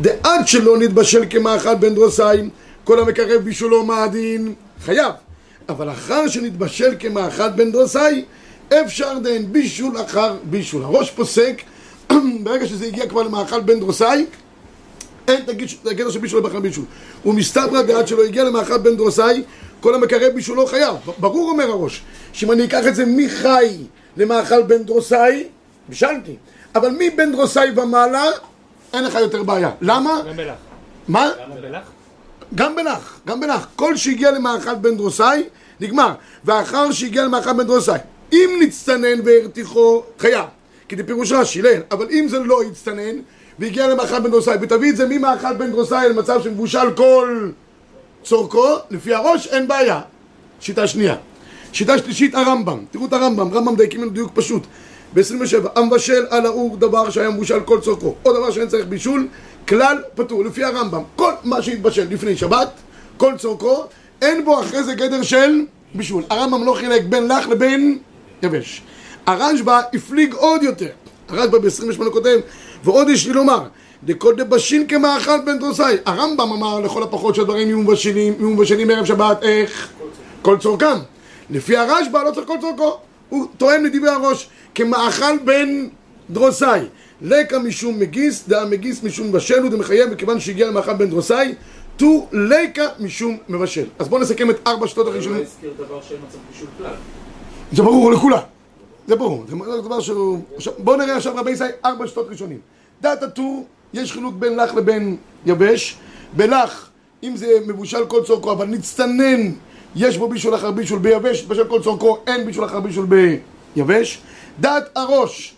דעד 0.00 0.48
שלא 0.48 0.78
נתבשל 0.78 1.24
כמאכל 1.30 1.74
בן 1.74 1.94
דרוסיים, 1.94 2.50
כל 2.84 3.00
המקרב 3.00 3.42
בישולו 3.42 3.84
מה 3.84 4.04
הדין? 4.04 4.54
חייב. 4.84 5.12
אבל 5.68 5.90
אחר 5.90 6.28
שנתבשל 6.28 6.94
כמאכל 6.98 7.48
בן 7.48 7.72
דרוסאי, 7.72 8.24
אפשר 8.68 9.18
דהן 9.18 9.52
בישול 9.52 10.00
אחר 10.00 10.36
בישול. 10.44 10.84
הראש 10.84 11.10
פוסק, 11.10 11.62
ברגע 12.42 12.66
שזה 12.66 12.86
הגיע 12.86 13.08
כבר 13.08 13.22
למאכל 13.22 13.60
בן 13.60 13.80
דרוסאי, 13.80 14.26
אין 15.28 15.42
תגיד 15.46 15.68
של 15.68 16.18
בישול 16.20 16.40
לבחר 16.40 16.60
בישול. 16.60 16.84
הוא 17.22 17.34
מסתברא 17.34 17.82
דעת 17.82 18.08
שלא 18.08 18.24
הגיע 18.24 18.44
למאכל 18.44 18.78
בן 18.78 18.96
דרוסאי, 18.96 19.42
כל 19.80 19.94
המקרב 19.94 20.32
בישול 20.34 20.56
לא 20.56 20.66
חייב. 20.66 20.94
ברור 21.18 21.50
אומר 21.50 21.70
הראש, 21.70 22.02
שאם 22.32 22.52
אני 22.52 22.64
אקח 22.64 22.86
את 22.88 22.94
זה 22.94 23.04
מחי 23.06 23.76
למאכל 24.16 24.62
בן 24.62 24.82
דרוסאי, 24.82 25.44
בישלתי. 25.88 26.36
אבל 26.74 26.96
מבן 26.98 27.32
דרוסאי 27.32 27.70
ומעלה, 27.76 28.24
אין 28.92 29.04
לך 29.04 29.14
יותר 29.14 29.42
בעיה. 29.42 29.70
למה? 29.80 30.20
גם 30.28 30.36
בלח. 30.36 30.54
מה? 31.08 31.30
גם 31.40 31.62
בלח? 31.62 31.82
גם 32.54 32.76
בלח, 32.76 33.20
גם 33.26 33.40
בלח. 33.40 33.66
כל 33.76 33.96
שהגיע 33.96 34.30
למאכל 34.30 34.74
בן 34.74 34.96
דרוסאי, 34.96 35.42
נגמר. 35.80 36.14
ואחר 36.44 36.92
שהגיע 36.92 37.24
למאכל 37.24 37.52
בן 37.52 37.66
דרוסאי, 37.66 37.98
אם 38.32 38.60
נצטנן 38.62 39.20
והרתיחו, 39.24 40.02
חייב. 40.18 40.44
כי 40.88 40.96
זה 40.96 41.04
פירוש 41.04 41.32
רש"י, 41.32 41.62
לאל. 41.62 41.80
אבל 41.90 42.06
אם 42.10 42.26
זה 42.28 42.38
לא 42.38 42.64
יצטנן, 42.64 43.16
והגיע 43.58 43.86
למאכל 43.86 44.20
בן 44.20 44.30
דרוסאי, 44.30 44.56
ותביא 44.60 44.90
את 44.90 44.96
זה 44.96 45.06
ממאכל 45.08 45.54
בן 45.54 45.70
דרוסאי 45.70 46.08
למצב 46.08 46.42
שמבושל 46.42 46.90
כל 46.96 47.50
צורכו, 48.22 48.76
לפי 48.90 49.14
הראש 49.14 49.46
אין 49.46 49.68
בעיה. 49.68 50.00
שיטה 50.60 50.86
שנייה. 50.86 51.16
שיטה 51.72 51.98
שלישית, 51.98 52.34
הרמב"ם. 52.34 52.84
תראו 52.90 53.06
את 53.06 53.12
הרמב"ם, 53.12 53.54
רמב"ם 53.54 53.76
דייקים 53.76 54.02
לנו 54.02 54.10
דיוק 54.10 54.30
פשוט. 54.34 54.62
ב-27, 55.14 55.68
המבשל 55.74 56.26
על 56.30 56.46
האור 56.46 56.76
דבר 56.76 57.10
שהיה 57.10 57.30
מבושל 57.30 57.60
כל 57.60 57.80
צורכו, 57.80 58.14
או 58.24 58.32
דבר 58.32 58.50
שאין 58.50 58.68
צריך 58.68 58.86
בישול, 58.86 59.28
כלל 59.68 60.02
פטור, 60.14 60.44
לפי 60.44 60.64
הרמב"ם. 60.64 61.02
כל 61.16 61.32
מה 61.44 61.62
שהתבשל 61.62 62.06
לפני 62.10 62.36
שבת, 62.36 62.70
כל 63.16 63.34
צורכו, 63.38 63.84
אין 64.22 64.44
בו 64.44 64.60
אחרי 64.60 64.82
זה 64.82 64.94
גדר 64.94 65.22
של 65.22 65.64
בישול. 65.94 66.24
הרמב"ם 66.30 66.64
לא 66.64 66.74
חילק 66.74 67.02
בין 67.08 67.28
לח 67.28 67.48
לבין 67.48 67.98
יבש. 68.42 68.82
הרשב"א 69.26 69.80
הפליג 69.94 70.34
עוד 70.34 70.62
יותר. 70.62 70.88
הרשב"א 71.28 71.58
ב-28 71.58 72.10
כותב, 72.12 72.38
ועוד 72.84 73.08
יש 73.08 73.26
לי 73.26 73.32
לומר, 73.32 73.62
דכל 74.04 74.34
דבשין 74.34 74.86
כמאכל 74.86 75.40
בן 75.40 75.58
דרוסאי. 75.58 75.96
הרמב"ם 76.06 76.52
אמר 76.52 76.80
לכל 76.80 77.02
הפחות 77.02 77.34
שהדברים 77.34 77.68
יהיו 77.68 77.78
מבשלים, 77.78 78.34
יהיו 78.38 78.50
מבשלים 78.50 78.90
ערב 78.90 79.04
שבת, 79.04 79.42
איך? 79.42 79.88
כל 80.42 80.58
צורכם. 80.58 80.98
לפי 81.50 81.76
הרשב"א 81.76 82.22
לא 82.22 82.30
צריך 82.30 82.46
כל 82.46 82.56
צורכו. 82.60 82.98
הוא 83.28 83.46
טוען 83.58 83.84
לדברי 83.84 84.10
הראש, 84.10 84.48
כמאכל 84.74 85.38
בן 85.44 85.86
דרוסאי. 86.32 86.80
לקה 87.22 87.58
משום 87.58 87.98
מגיס, 87.98 88.48
דא 88.48 88.64
מגיס 88.70 89.02
משום 89.02 89.32
בשל, 89.32 89.66
ודמחייב, 89.66 90.10
מכיוון 90.10 90.40
שהגיע 90.40 90.68
למאכל 90.68 90.92
בן 90.92 91.10
דרוסאי, 91.10 91.54
טו 91.96 92.26
לקה 92.32 92.86
משום 93.00 93.38
מבשל. 93.48 93.86
אז 93.98 94.08
בואו 94.08 94.20
נסכם 94.20 94.50
את 94.50 94.56
ארבע 94.66 94.88
שיטות 94.88 95.06
הוא 95.06 95.12
לא 95.12 95.16
הראשונות. 95.16 95.42
הזכיר 95.42 95.72
דבר 95.78 96.00
שאין 96.02 96.20
מצב 96.28 96.38
בישול 96.52 96.68
כלל. 96.78 96.94
זה 97.72 97.82
ברור 97.82 98.12
לכולם. 98.12 98.38
זה 99.08 99.16
ברור. 99.16 99.44
זה 99.48 99.56
דבר 99.82 100.00
שהוא... 100.00 100.38
בואו 100.78 100.96
נראה 100.96 101.16
עכשיו 101.16 101.36
רבי 101.36 101.50
ישראל 101.50 101.70
ארבע 101.84 102.06
שיטות 102.06 102.26
ראשונים. 102.30 102.58
דעת 103.00 103.22
הטור, 103.22 103.66
יש 103.94 104.12
חילוק 104.12 104.34
בין 104.34 104.56
לח 104.56 104.74
לבין 104.74 105.16
יבש. 105.46 105.96
בלח, 106.36 106.90
אם 107.22 107.36
זה 107.36 107.46
מבושל 107.66 108.06
כל 108.06 108.22
צורכו, 108.26 108.52
אבל 108.52 108.66
נצטנן, 108.66 109.52
יש 109.96 110.18
בו 110.18 110.28
בישול 110.28 110.54
אחר 110.54 110.70
בישול 110.70 110.98
ביבש, 110.98 111.44
בשל 111.44 111.64
כל 111.68 111.82
צורכו, 111.82 112.18
אין 112.26 112.46
בישול 112.46 112.64
אחר 112.64 112.80
בישול 112.80 113.06
ביבש. 113.76 114.18
דעת 114.60 114.88
הראש, 114.96 115.54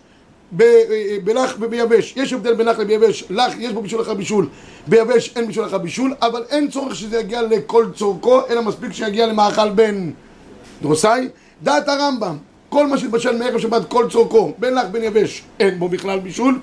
ב- 0.51 0.83
בלח 1.23 1.55
וביבש, 1.59 2.13
יש 2.17 2.33
הבדל 2.33 2.53
בין 2.53 2.67
לח 2.67 2.79
לביבש, 2.79 3.23
לח 3.29 3.53
יש 3.59 3.73
בו 3.73 3.81
בישול 3.81 4.01
אחר 4.01 4.13
בישול, 4.13 4.47
ביבש 4.87 5.33
אין 5.35 5.47
בישול 5.47 5.65
אחר 5.65 5.77
בישול, 5.77 6.13
אבל 6.21 6.43
אין 6.49 6.69
צורך 6.69 6.95
שזה 6.95 7.19
יגיע 7.19 7.41
לכל 7.41 7.85
צורכו, 7.95 8.41
אלא 8.49 8.61
מספיק 8.61 8.91
שיגיע 8.91 9.27
למאכל 9.27 9.69
בין 9.69 10.13
דרוסאי, 10.81 11.27
דעת 11.63 11.87
הרמב"ם, 11.87 12.37
כל 12.69 12.87
מה 12.87 12.97
שהתבשל 12.97 13.37
מערב 13.37 13.59
שבת 13.59 13.85
כל 13.87 14.07
צורכו, 14.11 14.53
בין 14.59 14.73
לך 14.73 14.87
בין 14.91 15.03
יבש, 15.03 15.43
אין 15.59 15.79
בו 15.79 15.89
בכלל 15.89 16.19
בישול. 16.19 16.59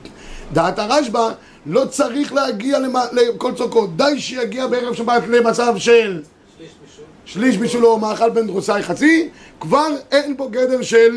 דעת 0.53 0.79
הרשב"א, 0.79 1.31
לא 1.67 1.85
צריך 1.85 2.33
להגיע 2.33 2.79
למה, 2.79 3.05
לכל 3.13 3.53
צורכו, 3.55 3.87
די 3.87 4.21
שיגיע 4.21 4.67
בערב 4.67 4.95
שבת 4.95 5.23
למצב 5.29 5.75
של 5.77 6.23
שליש 6.59 6.71
בישול. 6.83 7.05
שליש 7.25 7.57
בישולו, 7.57 7.99
מאכל 7.99 8.31
בין 8.31 8.47
דרוסאי 8.47 8.83
חצי, 8.83 9.29
כבר 9.61 9.89
אין 10.11 10.37
בו 10.37 10.49
גדר 10.49 10.83
של 10.83 11.17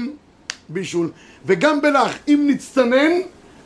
בישול. 0.70 1.10
וגם 1.46 1.82
בלח, 1.82 2.12
אם 2.28 2.48
נצטנן, 2.50 3.12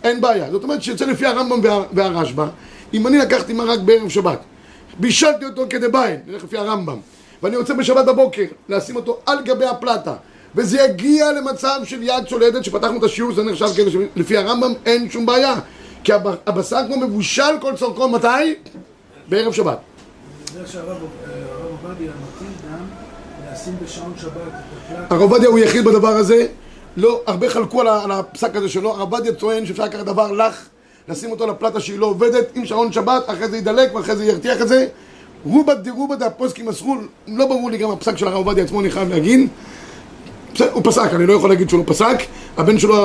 אין 0.03 0.22
בעיה. 0.22 0.51
זאת 0.51 0.63
אומרת 0.63 0.84
שיוצא 0.84 1.06
לפי 1.06 1.25
הרמב"ם 1.25 1.60
וה- 1.63 1.84
והרשב"א, 1.94 2.46
אם 2.94 3.08
אני 3.08 3.18
לקחתי 3.18 3.53
מרק 3.53 3.79
בערב 3.79 4.10
שבת, 4.10 4.39
בישלתי 5.00 5.46
אותו 5.46 5.65
כדבעי, 5.70 6.13
נלך 6.27 6.44
לפי 6.44 6.58
הרמב"ם, 6.58 6.98
ואני 7.44 7.58
רוצה 7.58 7.74
בשבת 7.74 8.06
בבוקר 8.06 8.44
לשים 8.70 8.96
אותו 8.96 9.18
על 9.25 9.41
גבי 9.44 9.65
הפלטה, 9.65 10.13
וזה 10.56 10.82
יגיע 10.82 11.32
למצב 11.32 11.79
של 11.84 12.03
יד 12.03 12.27
שולדת, 12.27 12.63
שפתחנו 12.63 12.98
את 12.98 13.03
השיעור, 13.03 13.34
זה 13.34 13.44
נחשב 13.44 13.65
כאילו 13.75 13.91
שלפי 14.15 14.38
הרמב"ם 14.38 14.74
אין 14.86 15.10
שום 15.10 15.25
בעיה. 15.25 15.56
כי 16.03 16.13
הב- 16.13 16.36
הבשר 16.48 16.77
כמו 16.88 16.98
מבושל 16.98 17.44
כל 17.62 17.74
צורכו, 17.75 18.10
מתי? 18.10 18.27
בערב 19.29 19.53
שבת. 19.53 19.77
הרב 25.10 25.22
עובדיה 25.22 25.50
הוא 25.50 25.60
יחיד 25.60 25.86
בדבר 25.86 26.08
הזה, 26.08 26.48
לא, 27.00 27.22
הרבה 27.25 27.50
חלקו 27.50 27.82
על, 27.82 27.88
על 27.88 28.12
הפסק 28.12 28.56
הזה 28.56 28.70
שלו, 28.70 28.89
הרב 28.89 29.13
עובדיה 29.13 29.34
טוען 29.34 29.65
שאפשר 29.65 29.84
לקחת 29.84 30.06
דבר 30.06 30.32
לך, 30.32 30.68
לשים 31.08 31.32
אותו 31.32 31.48
לפלטה 31.48 31.79
שהיא 31.79 32.00
לא 32.00 32.06
עובדת, 32.06 32.48
עם 32.56 32.65
שעון 32.65 32.91
שבת, 32.91 33.24
אחרי 33.27 33.48
זה 33.48 33.58
ידלק 33.58 33.96
ואחרי 33.96 34.15
זה 34.15 34.25
ירתיח 34.25 34.62
את 34.62 34.68
זה. 34.68 34.88
רובה 35.46 35.74
דרובה 35.74 36.15
דהפוסקים 36.15 36.65
מסרו, 36.65 36.96
לא 37.27 37.46
ברור 37.46 37.72
לי 37.72 37.77
גם 37.77 37.91
הפסק 37.91 38.18
של 38.18 38.27
הרב 38.27 38.36
עובדיה 38.36 38.63
עצמו, 38.63 38.79
אני 38.79 38.91
חייב 38.91 39.10
להגיד. 39.10 39.50
הוא 40.72 40.82
פסק, 40.84 41.13
אני 41.13 41.25
לא 41.25 41.34
יכול 41.34 41.50
להגיד 41.50 41.70
שהוא 41.70 41.79
לא 41.79 41.94
פסק. 41.94 42.18
הבן 42.58 42.79
שלו, 42.79 42.96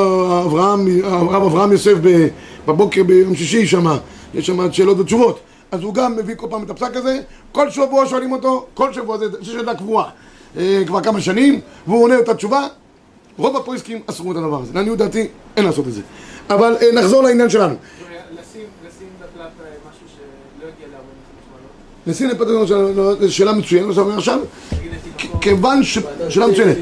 אברהם, 0.47 0.87
הרב 1.05 1.43
אברהם 1.43 1.73
יוסף 1.73 1.95
בבוקר 2.67 3.03
ביום 3.03 3.35
שישי 3.35 3.67
שם, 3.67 3.87
יש 4.35 4.47
שם 4.47 4.73
שאלות 4.73 4.99
ותשובות. 4.99 5.41
אז 5.73 5.83
הוא 5.83 5.95
גם 5.95 6.17
מביא 6.17 6.35
כל 6.35 6.47
פעם 6.51 6.63
את 6.63 6.71
הפסק 6.71 6.97
הזה, 6.97 7.21
כל 7.53 7.71
שבוע 7.71 8.07
שואלים 8.07 8.33
אותו, 8.33 8.67
כל 8.75 8.93
שבוע, 8.93 9.19
זה 9.19 9.31
זה 9.31 9.45
שאלה 9.45 9.75
קבועה, 9.75 10.11
אה, 10.57 10.83
כבר 10.87 11.01
כמה 11.01 11.21
שנים, 11.21 11.61
והוא 11.87 12.03
עונה 12.03 12.19
את 12.19 12.29
התשובה. 12.29 12.67
רוב 13.39 13.57
הפויסקים 13.57 14.01
אסרו 14.07 14.33
את 14.33 14.37
הדבר 14.37 14.61
הזה, 14.63 14.73
לעניות 14.75 14.99
דעתי 14.99 15.29
אין 15.57 15.65
לעשות 15.65 15.89
את 15.89 15.93
זה. 15.93 16.01
אבל 16.51 16.77
אה, 16.83 16.93
נחזור 16.93 17.23
לעניין 17.23 17.51
שלנו. 17.51 17.75
לשים 17.75 18.63
לשים 18.87 19.07
בפלטה 19.19 19.49
משהו 19.89 20.17
שלא 20.17 20.69
יגיע 20.69 20.87
ל-45 20.89 22.07
מעלות. 22.07 22.61
נשים 22.61 22.67
שלנו, 22.67 23.17
זו 23.21 23.35
שאלה 23.35 23.53
מצוינת, 23.53 23.87
מה 23.87 23.93
שאתה 23.93 24.03
אומר 24.03 24.19
עכשיו. 24.19 24.39
כיוון 25.41 25.83
ש... 25.83 25.99
שאלה 26.29 26.47
מצוינת. 26.47 26.77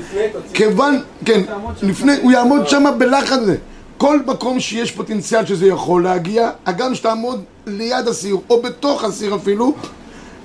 כיוון, 0.55 1.03
כן, 1.25 1.41
לפני, 1.83 2.13
הוא 2.23 2.33
יעמוד 2.33 2.69
שם 2.69 2.85
בלחץ 2.99 3.33
הזה. 3.33 3.57
כל 3.99 4.19
מקום 4.27 4.61
שיש 4.61 4.93
פוטנציאל 4.93 5.47
שזה 5.47 5.67
יכול 5.67 6.05
להגיע, 6.05 6.51
הגם 6.67 6.95
שתעמוד 6.95 7.45
ליד 7.67 8.09
הסיר, 8.09 8.37
או 8.51 8.63
בתוך 8.63 9.05
הסיר 9.05 9.35
אפילו, 9.35 9.75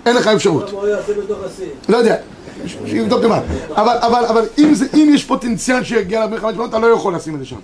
אין 0.05 0.15
לך 0.15 0.27
אפשרות. 0.27 0.71
לא 1.89 1.97
יודע, 1.97 2.15
שיבדוק 2.67 3.23
לבד. 3.23 3.41
אבל, 3.75 3.97
אבל, 4.01 4.25
אבל 4.25 4.45
אם, 4.57 4.73
זה, 4.73 4.85
אם 4.93 5.09
יש 5.13 5.25
פוטנציאל 5.25 5.83
שיגיע 5.83 6.25
ל-45 6.25 6.41
מעלות, 6.41 6.69
אתה 6.69 6.79
לא 6.79 6.87
יכול 6.87 7.15
לשים 7.15 7.35
את 7.35 7.39
זה 7.39 7.45
שם. 7.45 7.59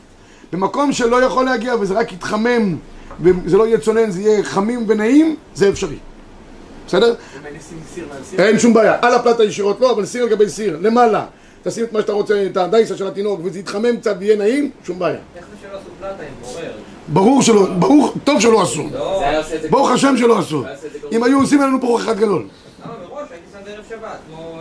במקום 0.54 0.94
שלא 0.94 1.24
יכול 1.24 1.46
להגיע 1.46 1.76
וזה 1.80 1.94
רק 1.94 2.12
יתחמם, 2.12 2.76
וזה 3.22 3.58
לא 3.58 3.68
יהיה 3.68 3.78
צונן, 3.78 4.12
זה 4.12 4.22
יהיה 4.22 4.44
חמים 4.44 4.86
ונעים, 4.88 5.36
זה 5.56 5.70
אפשרי. 5.70 5.98
בסדר? 6.88 7.14
אין 8.38 8.60
שום 8.60 8.74
בעיה, 8.74 8.98
על 9.02 9.14
הפלטה 9.14 9.44
ישירות 9.44 9.82
לא, 9.82 9.92
אבל 9.92 10.06
סיר 10.06 10.24
על 10.24 10.30
גבי 10.30 10.50
סיר, 10.50 10.78
למעלה. 10.82 11.26
תשים 11.64 11.84
את 11.84 11.94
מה 11.94 12.02
שאתה 12.02 12.12
רוצה, 12.12 12.46
את 12.52 12.58
הדייסה 12.58 12.98
של 12.98 13.08
התינוק, 13.08 13.40
וזה 13.44 13.60
יתחמם 13.60 13.98
קצת 13.98 14.16
ויהיה 14.20 14.36
נעים, 14.36 14.72
שום 14.86 15.00
בעיה. 15.00 15.18
איך 15.36 15.46
זה 15.46 15.56
שלא 15.62 15.78
עשו 15.78 15.90
פלטה 16.00 16.24
עם 16.24 16.54
בורר? 16.54 16.72
ברור 17.08 17.42
שלא, 17.42 17.66
ברור, 17.80 18.14
טוב 18.24 18.40
שלא 18.40 18.62
עשו. 18.62 18.84
לא, 18.94 19.22
ברוך 19.70 19.92
השם 19.92 20.16
שלא 20.18 20.40
עשו. 20.40 20.64
אם 21.12 21.24
היו 21.24 21.40
עושים 21.42 21.62
לנו 21.62 21.82
פה 21.82 21.98
אחד 22.00 22.20
גדול. 22.20 22.46
למה 22.86 22.94
מראש 23.10 23.28
הייתי 23.32 23.46
שם 23.52 23.58
את 23.64 23.68
ערב 23.68 23.84
שבת, 23.90 24.18
כמו... 24.30 24.58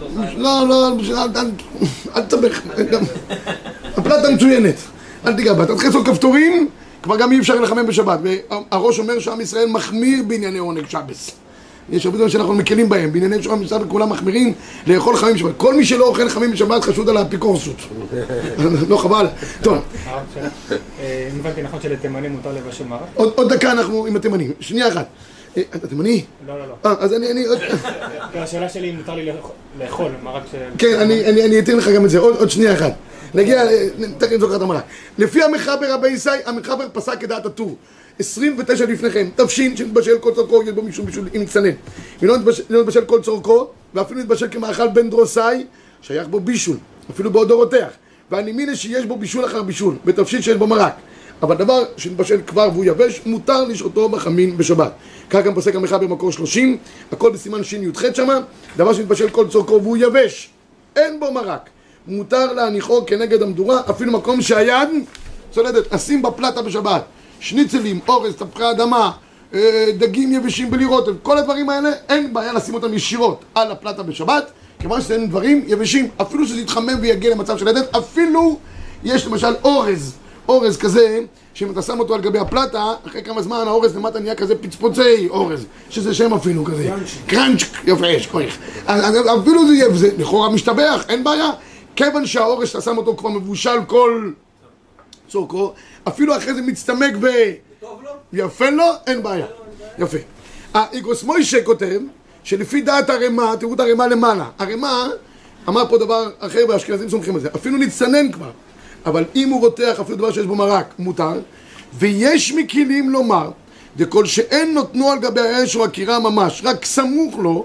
דורסאי. 0.00 0.36
לא, 0.36 0.64
לא, 0.68 0.88
אל- 2.16 2.22
תסבך. 2.22 2.60
הפלטה 3.96 4.30
מצוינת. 4.30 4.74
אל 5.26 5.36
תיגע 5.36 5.52
בה. 5.52 5.66
תתחיל 5.66 5.88
לעשות 5.88 6.06
כפתורים, 6.06 6.68
כבר 7.02 7.16
גם 7.16 7.32
אי 7.32 7.38
אפשר 7.38 7.60
לחמם 7.60 7.86
בשבת. 7.86 8.18
והראש 8.22 8.98
אומר 8.98 9.18
שעם 9.18 9.40
ישראל 9.40 9.68
מחמיר 9.68 10.22
בענייני 10.26 10.58
עונג 10.58 10.88
שבס. 10.88 11.30
יש 11.90 12.04
הרבה 12.06 12.16
דברים 12.18 12.30
שאנחנו 12.30 12.54
מקלים 12.54 12.88
בהם, 12.88 13.12
בענייני 13.12 13.42
שבת 13.42 13.58
בשבת 13.58 13.88
כולם 13.88 14.10
מחמירים 14.10 14.54
לאכול 14.86 15.16
חמים 15.16 15.34
בשבת. 15.34 15.52
כל 15.56 15.74
מי 15.74 15.84
שלא 15.84 16.06
אוכל 16.08 16.28
חמים 16.28 16.50
בשבת 16.52 16.84
חשוד 16.84 17.08
על 17.08 17.16
האפיקורסות. 17.16 17.76
לא 18.88 18.96
חבל. 18.96 19.26
טוב, 19.62 19.78
שאלה. 20.34 20.48
אה, 21.00 21.28
אם 21.34 21.40
הבנתי 21.40 21.62
נכון 21.62 21.80
שלתימנים 21.82 22.32
מותר 22.32 22.52
לבשל? 22.52 22.84
עוד 23.14 23.32
עוד 23.36 23.52
דקה 23.52 23.72
אנחנו 23.72 24.06
עם 24.06 24.16
התימנים. 24.16 24.52
שנייה 24.60 24.88
אחת. 24.88 25.06
אה, 25.58 25.76
אתה 25.76 25.88
תימני? 25.88 26.24
לא, 26.46 26.58
לא, 26.58 26.64
לא. 26.66 26.74
אה, 26.86 26.94
אז 26.98 27.12
אני... 27.14 27.30
אני- 27.30 27.44
לא, 28.34 28.40
השאלה 28.40 28.68
שלי 28.68 28.90
אם 28.90 28.96
מותר 28.96 29.14
לי 29.14 29.26
לאכול- 29.26 29.50
לאכול 29.80 30.12
מרק 30.22 30.42
ש... 30.52 30.54
כן, 30.78 31.00
אני, 31.00 31.58
אתן 31.58 31.76
לך 31.76 31.88
גם 31.88 32.04
את 32.04 32.10
זה, 32.10 32.18
עוד, 32.18 32.50
שנייה 32.50 32.72
אחת. 32.74 32.92
נגיע, 33.34 33.62
אה, 33.66 33.88
תכף 34.18 34.32
נזוכר 34.32 34.56
את 34.56 34.62
המראה. 34.62 34.80
לפי 35.18 35.42
המחבר 35.42 35.92
רבי 35.94 36.08
ישי, 36.08 36.30
המחבר 36.46 36.84
פסק 36.92 37.20
כדעת 37.20 37.46
הטור. 37.46 37.76
29 38.18 38.84
לפניכם, 38.84 39.28
תבשין 39.36 39.76
שנתבשל 39.76 40.18
כל 40.18 40.34
צורכו, 40.34 40.62
יש 40.62 40.68
בו 40.70 40.82
משום 40.82 41.06
בישול, 41.06 41.28
אם 41.36 41.40
נצנן. 41.42 41.70
ולא 42.22 42.36
נתבשל, 42.36 42.62
לא 42.70 42.80
נתבשל 42.80 43.04
כל 43.04 43.22
צורכו, 43.22 43.66
ואפילו 43.94 44.20
נתבשל 44.20 44.46
כמאכל 44.50 44.88
בן 44.88 45.10
דרוסאי, 45.10 45.64
שייך 46.02 46.28
בו 46.28 46.40
בישול, 46.40 46.76
אפילו 47.10 47.30
בעודו 47.30 47.56
רותח. 47.56 47.88
והנימיניה 48.30 48.76
שיש 48.76 49.06
בו 49.06 49.16
בישול 49.16 49.44
אחר 49.44 49.62
בישול, 49.62 49.94
בתבשין 50.04 50.42
שיש 50.42 50.56
בו 50.56 50.66
מרק. 50.66 50.92
אבל 51.42 51.56
דבר 51.56 51.82
שנתבשל 51.96 52.40
כבר 52.46 52.68
והוא 52.72 52.84
יבש, 52.84 53.20
מותר 53.26 53.64
לשעותו 53.64 54.08
בחמין 54.08 54.56
בשבת. 54.56 54.92
כך 55.30 55.44
גם 55.44 55.54
פוסק 55.54 55.74
המחבר 55.74 55.98
במקור 55.98 56.32
30, 56.32 56.76
הכל 57.12 57.30
בסימן 57.30 57.64
שי"ח 57.64 58.02
שמה, 58.14 58.40
דבר 58.76 58.92
שנתבשל 58.92 59.28
כל 59.28 59.48
צורכו 59.48 59.82
והוא 59.82 59.96
יבש. 59.96 60.50
אין 60.96 61.20
בו 61.20 61.32
מרק. 61.32 61.70
מותר 62.06 62.52
להניחו 62.52 63.06
כנגד 63.06 63.42
המדורה, 63.42 63.80
אפילו 63.90 64.12
מקום 64.12 64.42
שהיד 64.42 64.88
צולדת. 65.50 65.94
נשים 65.94 66.22
בפלטה 66.22 66.62
בשבת. 66.62 67.04
שניצלים, 67.40 68.00
אורז, 68.08 68.34
תפוחי 68.34 68.70
אדמה, 68.70 69.10
אה, 69.54 69.86
דגים 69.98 70.32
יבשים 70.32 70.70
בלי 70.70 70.84
רוטב, 70.84 71.12
כל 71.22 71.38
הדברים 71.38 71.70
האלה, 71.70 71.90
אין 72.08 72.32
בעיה 72.32 72.52
לשים 72.52 72.74
אותם 72.74 72.94
ישירות 72.94 73.44
על 73.54 73.72
הפלטה 73.72 74.02
בשבת, 74.02 74.50
כיוון 74.78 75.00
שזה 75.00 75.18
דברים 75.28 75.64
יבשים, 75.66 76.08
אפילו 76.20 76.46
שזה 76.46 76.60
יתחמם 76.60 76.98
ויגיע 77.00 77.30
למצב 77.30 77.58
של 77.58 77.68
עדת, 77.68 77.96
אפילו 77.96 78.58
יש 79.04 79.26
למשל 79.26 79.54
אורז, 79.64 80.14
אורז 80.48 80.76
כזה, 80.76 81.20
שאם 81.54 81.70
אתה 81.70 81.82
שם 81.82 82.00
אותו 82.00 82.14
על 82.14 82.20
גבי 82.20 82.38
הפלטה, 82.38 82.94
אחרי 83.06 83.22
כמה 83.22 83.42
זמן 83.42 83.64
האורז 83.66 83.96
למטה 83.96 84.20
נהיה 84.20 84.34
כזה 84.34 84.54
פצפוצי 84.54 85.28
אורז, 85.30 85.66
שזה 85.90 86.14
שם 86.14 86.34
אפילו 86.34 86.64
כזה, 86.64 86.90
קראנץ', 87.26 87.62
יפה, 87.84 88.06
יש 88.06 88.26
כוח. 88.26 88.58
אפילו 89.40 89.66
זה 89.68 89.74
יהיה, 89.74 89.88
לכאורה 90.18 90.50
משתבח, 90.50 91.04
אין 91.08 91.24
בעיה, 91.24 91.50
כיוון 91.96 92.26
שהאורז 92.26 92.68
שאתה 92.68 92.80
שם 92.80 92.98
אותו 92.98 93.16
כבר 93.16 93.30
מבושל 93.30 93.84
כל 93.86 94.30
צורכו, 95.28 95.72
אפילו 96.08 96.36
אחרי 96.36 96.54
זה 96.54 96.62
מצטמק 96.62 97.14
ב... 97.20 97.26
יפה 98.32 98.70
לו, 98.70 98.84
אין 99.06 99.22
בעיה. 99.22 99.46
יפה. 99.98 100.18
האיגרוס 100.74 101.24
מוישה 101.24 101.64
כותב 101.64 102.00
שלפי 102.44 102.80
דעת 102.80 103.10
הרמ"א, 103.10 103.56
תראו 103.60 103.74
את 103.74 103.80
הרמ"א 103.80 104.04
למעלה. 104.06 104.50
הרמ"א 104.58 105.06
אמר 105.68 105.88
פה 105.88 105.98
דבר 105.98 106.30
אחר 106.38 106.60
והאשכנזים 106.68 107.08
סומכים 107.08 107.34
על 107.34 107.40
זה. 107.40 107.48
אפילו 107.56 107.78
נצטנן 107.78 108.32
כבר. 108.32 108.50
אבל 109.08 109.24
אם 109.36 109.48
הוא 109.48 109.60
רותח 109.60 110.00
אפילו 110.00 110.16
דבר 110.16 110.32
שיש 110.32 110.46
בו 110.46 110.54
מרק, 110.54 110.94
מותר. 110.98 111.40
ויש 111.98 112.52
מכלים 112.52 113.10
לומר, 113.10 113.50
דכל 113.96 114.26
שאין 114.26 114.74
נותנו 114.74 115.10
על 115.10 115.18
גבי 115.18 115.40
האש 115.40 115.76
או 115.76 115.84
הקירה 115.84 116.18
ממש, 116.18 116.62
רק 116.64 116.84
סמוך 116.84 117.38
לו, 117.38 117.64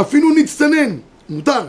אפילו 0.00 0.30
נצטנן, 0.34 0.96
מותר. 1.28 1.66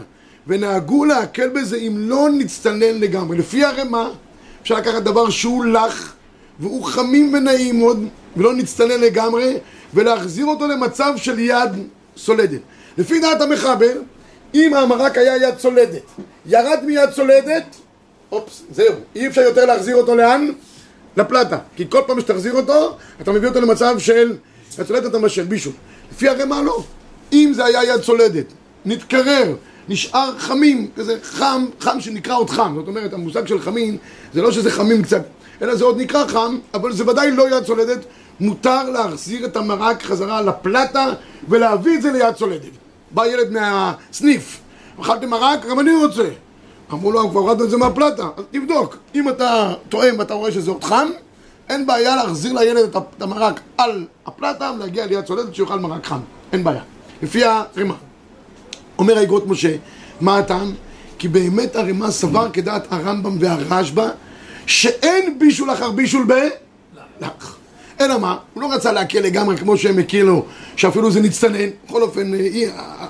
ונהגו 0.47 1.05
להקל 1.05 1.49
בזה 1.49 1.77
אם 1.77 1.93
לא 1.97 2.27
נצטנן 2.33 2.99
לגמרי. 2.99 3.37
לפי 3.37 3.63
הרמ"א, 3.63 4.07
אפשר 4.61 4.75
לקחת 4.75 5.03
דבר 5.03 5.29
שהוא 5.29 5.65
לח, 5.65 6.13
והוא 6.59 6.85
חמים 6.85 7.33
ונעים 7.33 7.79
עוד, 7.79 8.07
ולא 8.37 8.53
נצטנן 8.53 9.01
לגמרי, 9.01 9.57
ולהחזיר 9.93 10.45
אותו 10.45 10.67
למצב 10.67 11.13
של 11.15 11.39
יד 11.39 11.69
סולדת. 12.17 12.59
לפי 12.97 13.19
דעת 13.19 13.41
המחבר, 13.41 13.93
אם 14.55 14.73
המרק 14.73 15.17
היה 15.17 15.37
יד 15.37 15.57
סולדת, 15.57 16.01
ירד 16.45 16.79
מיד 16.85 17.09
סולדת, 17.11 17.75
אופס, 18.31 18.63
זהו, 18.71 18.95
אי 19.15 19.27
אפשר 19.27 19.41
יותר 19.41 19.65
להחזיר 19.65 19.95
אותו 19.95 20.15
לאן? 20.15 20.47
לפלטה. 21.17 21.57
כי 21.75 21.85
כל 21.89 22.01
פעם 22.07 22.21
שתחזיר 22.21 22.53
אותו, 22.53 22.95
אתה 23.21 23.31
מביא 23.31 23.47
אותו 23.47 23.61
למצב 23.61 23.99
של 23.99 24.35
יד 24.79 24.87
סולדת 24.87 25.05
אתה 25.05 25.19
משל 25.19 25.43
בישול. 25.43 25.73
לפי 26.11 26.29
הרמ"א 26.29 26.61
לא. 26.61 26.83
אם 27.33 27.51
זה 27.55 27.65
היה 27.65 27.83
יד 27.83 28.01
סולדת, 28.01 28.45
נתקרר, 28.85 29.55
נשאר 29.89 30.37
חמים, 30.37 30.87
כזה 30.95 31.17
חם, 31.23 31.65
חם 31.79 32.01
שנקרא 32.01 32.35
עוד 32.35 32.49
חם. 32.49 32.73
זאת 32.75 32.87
אומרת, 32.87 33.13
המושג 33.13 33.47
של 33.47 33.59
חמים, 33.59 33.97
זה 34.33 34.41
לא 34.41 34.51
שזה 34.51 34.71
חמים 34.71 35.03
קצת, 35.03 35.21
אלא 35.61 35.75
זה 35.75 35.83
עוד 35.83 36.01
נקרא 36.01 36.27
חם, 36.27 36.57
אבל 36.73 36.93
זה 36.93 37.07
ודאי 37.07 37.31
לא 37.31 37.57
יד 37.57 37.65
סולדת. 37.65 37.99
מותר 38.39 38.89
להחזיר 38.89 39.45
את 39.45 39.55
המרק 39.57 40.03
חזרה 40.03 40.41
לפלטה 40.41 41.05
ולהביא 41.49 41.97
את 41.97 42.01
זה 42.01 42.11
ליד 42.11 42.35
סולדת. 42.35 42.71
בא 43.11 43.25
ילד 43.25 43.51
מהסניף, 43.51 44.59
אכלתי 45.01 45.25
מרק, 45.25 45.65
גם 45.65 45.79
אני 45.79 45.95
רוצה. 45.95 46.29
אמרו 46.93 47.11
לו, 47.11 47.29
כבר 47.29 47.39
הורדנו 47.39 47.65
את 47.65 47.69
זה 47.69 47.77
מהפלטה, 47.77 48.27
אז 48.37 48.43
תבדוק. 48.51 48.97
אם 49.15 49.29
אתה 49.29 49.73
טועם 49.89 50.19
ואתה 50.19 50.33
רואה 50.33 50.51
שזה 50.51 50.71
עוד 50.71 50.83
חם, 50.83 51.07
אין 51.69 51.85
בעיה 51.85 52.15
להחזיר 52.15 52.53
לילד 52.53 52.95
את 52.95 53.21
המרק 53.21 53.59
על 53.77 54.05
הפלטה 54.25 54.71
ולהגיע 54.75 55.05
ליד 55.05 55.25
סולדת 55.25 55.55
שיאכל 55.55 55.79
מרק 55.79 56.05
חם. 56.05 56.19
אין 56.53 56.63
בעיה. 56.63 56.81
לפי 57.23 57.43
הרמ"א. 57.45 57.93
אומר 58.97 59.17
האגרות 59.17 59.47
משה, 59.47 59.75
מה 60.21 60.37
הטעם? 60.37 60.73
כי 61.17 61.27
באמת 61.27 61.75
הרמ"א 61.75 62.11
סבר 62.11 62.47
כדעת 62.53 62.87
הרמב"ם 62.91 63.37
והרשב"א 63.39 64.09
שאין 64.65 65.39
בישול 65.39 65.71
אחר 65.73 65.91
בישול 65.91 66.25
ב... 66.27 66.33
אלא 68.01 68.17
מה? 68.19 68.37
הוא 68.53 68.63
לא 68.63 68.73
רצה 68.73 68.91
להקל 68.91 69.19
לגמרי 69.19 69.57
כמו 69.57 69.77
שהם 69.77 69.99
הקלו, 69.99 70.45
שאפילו 70.75 71.11
זה 71.11 71.21
נצטנן. 71.21 71.69
בכל 71.87 72.01
אופן, 72.01 72.33
אה, 72.33 72.39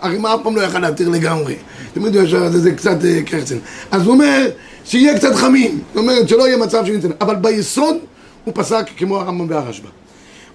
הרימה 0.01 0.35
אף 0.35 0.39
פעם 0.43 0.55
לא 0.55 0.61
יכל 0.61 0.79
להתיר 0.79 1.09
לגמרי. 1.09 1.55
אתם 1.91 2.05
יודעים 2.05 2.27
שזה 2.27 2.59
זה 2.59 2.71
קצת 2.71 3.05
אה, 3.05 3.19
קרצן. 3.25 3.57
אז 3.91 4.01
הוא 4.05 4.13
אומר 4.13 4.49
שיהיה 4.85 5.17
קצת 5.17 5.35
חמים. 5.35 5.79
זאת 5.87 5.97
אומרת 5.97 6.29
שלא 6.29 6.47
יהיה 6.47 6.57
מצב 6.57 6.85
של 6.85 6.91
נצטנן. 6.91 7.11
אבל 7.21 7.35
ביסוד 7.35 7.95
הוא 8.45 8.53
פסק 8.57 8.85
כמו 8.97 9.19
הרמב"ם 9.19 9.49
והרשב"א. 9.49 9.87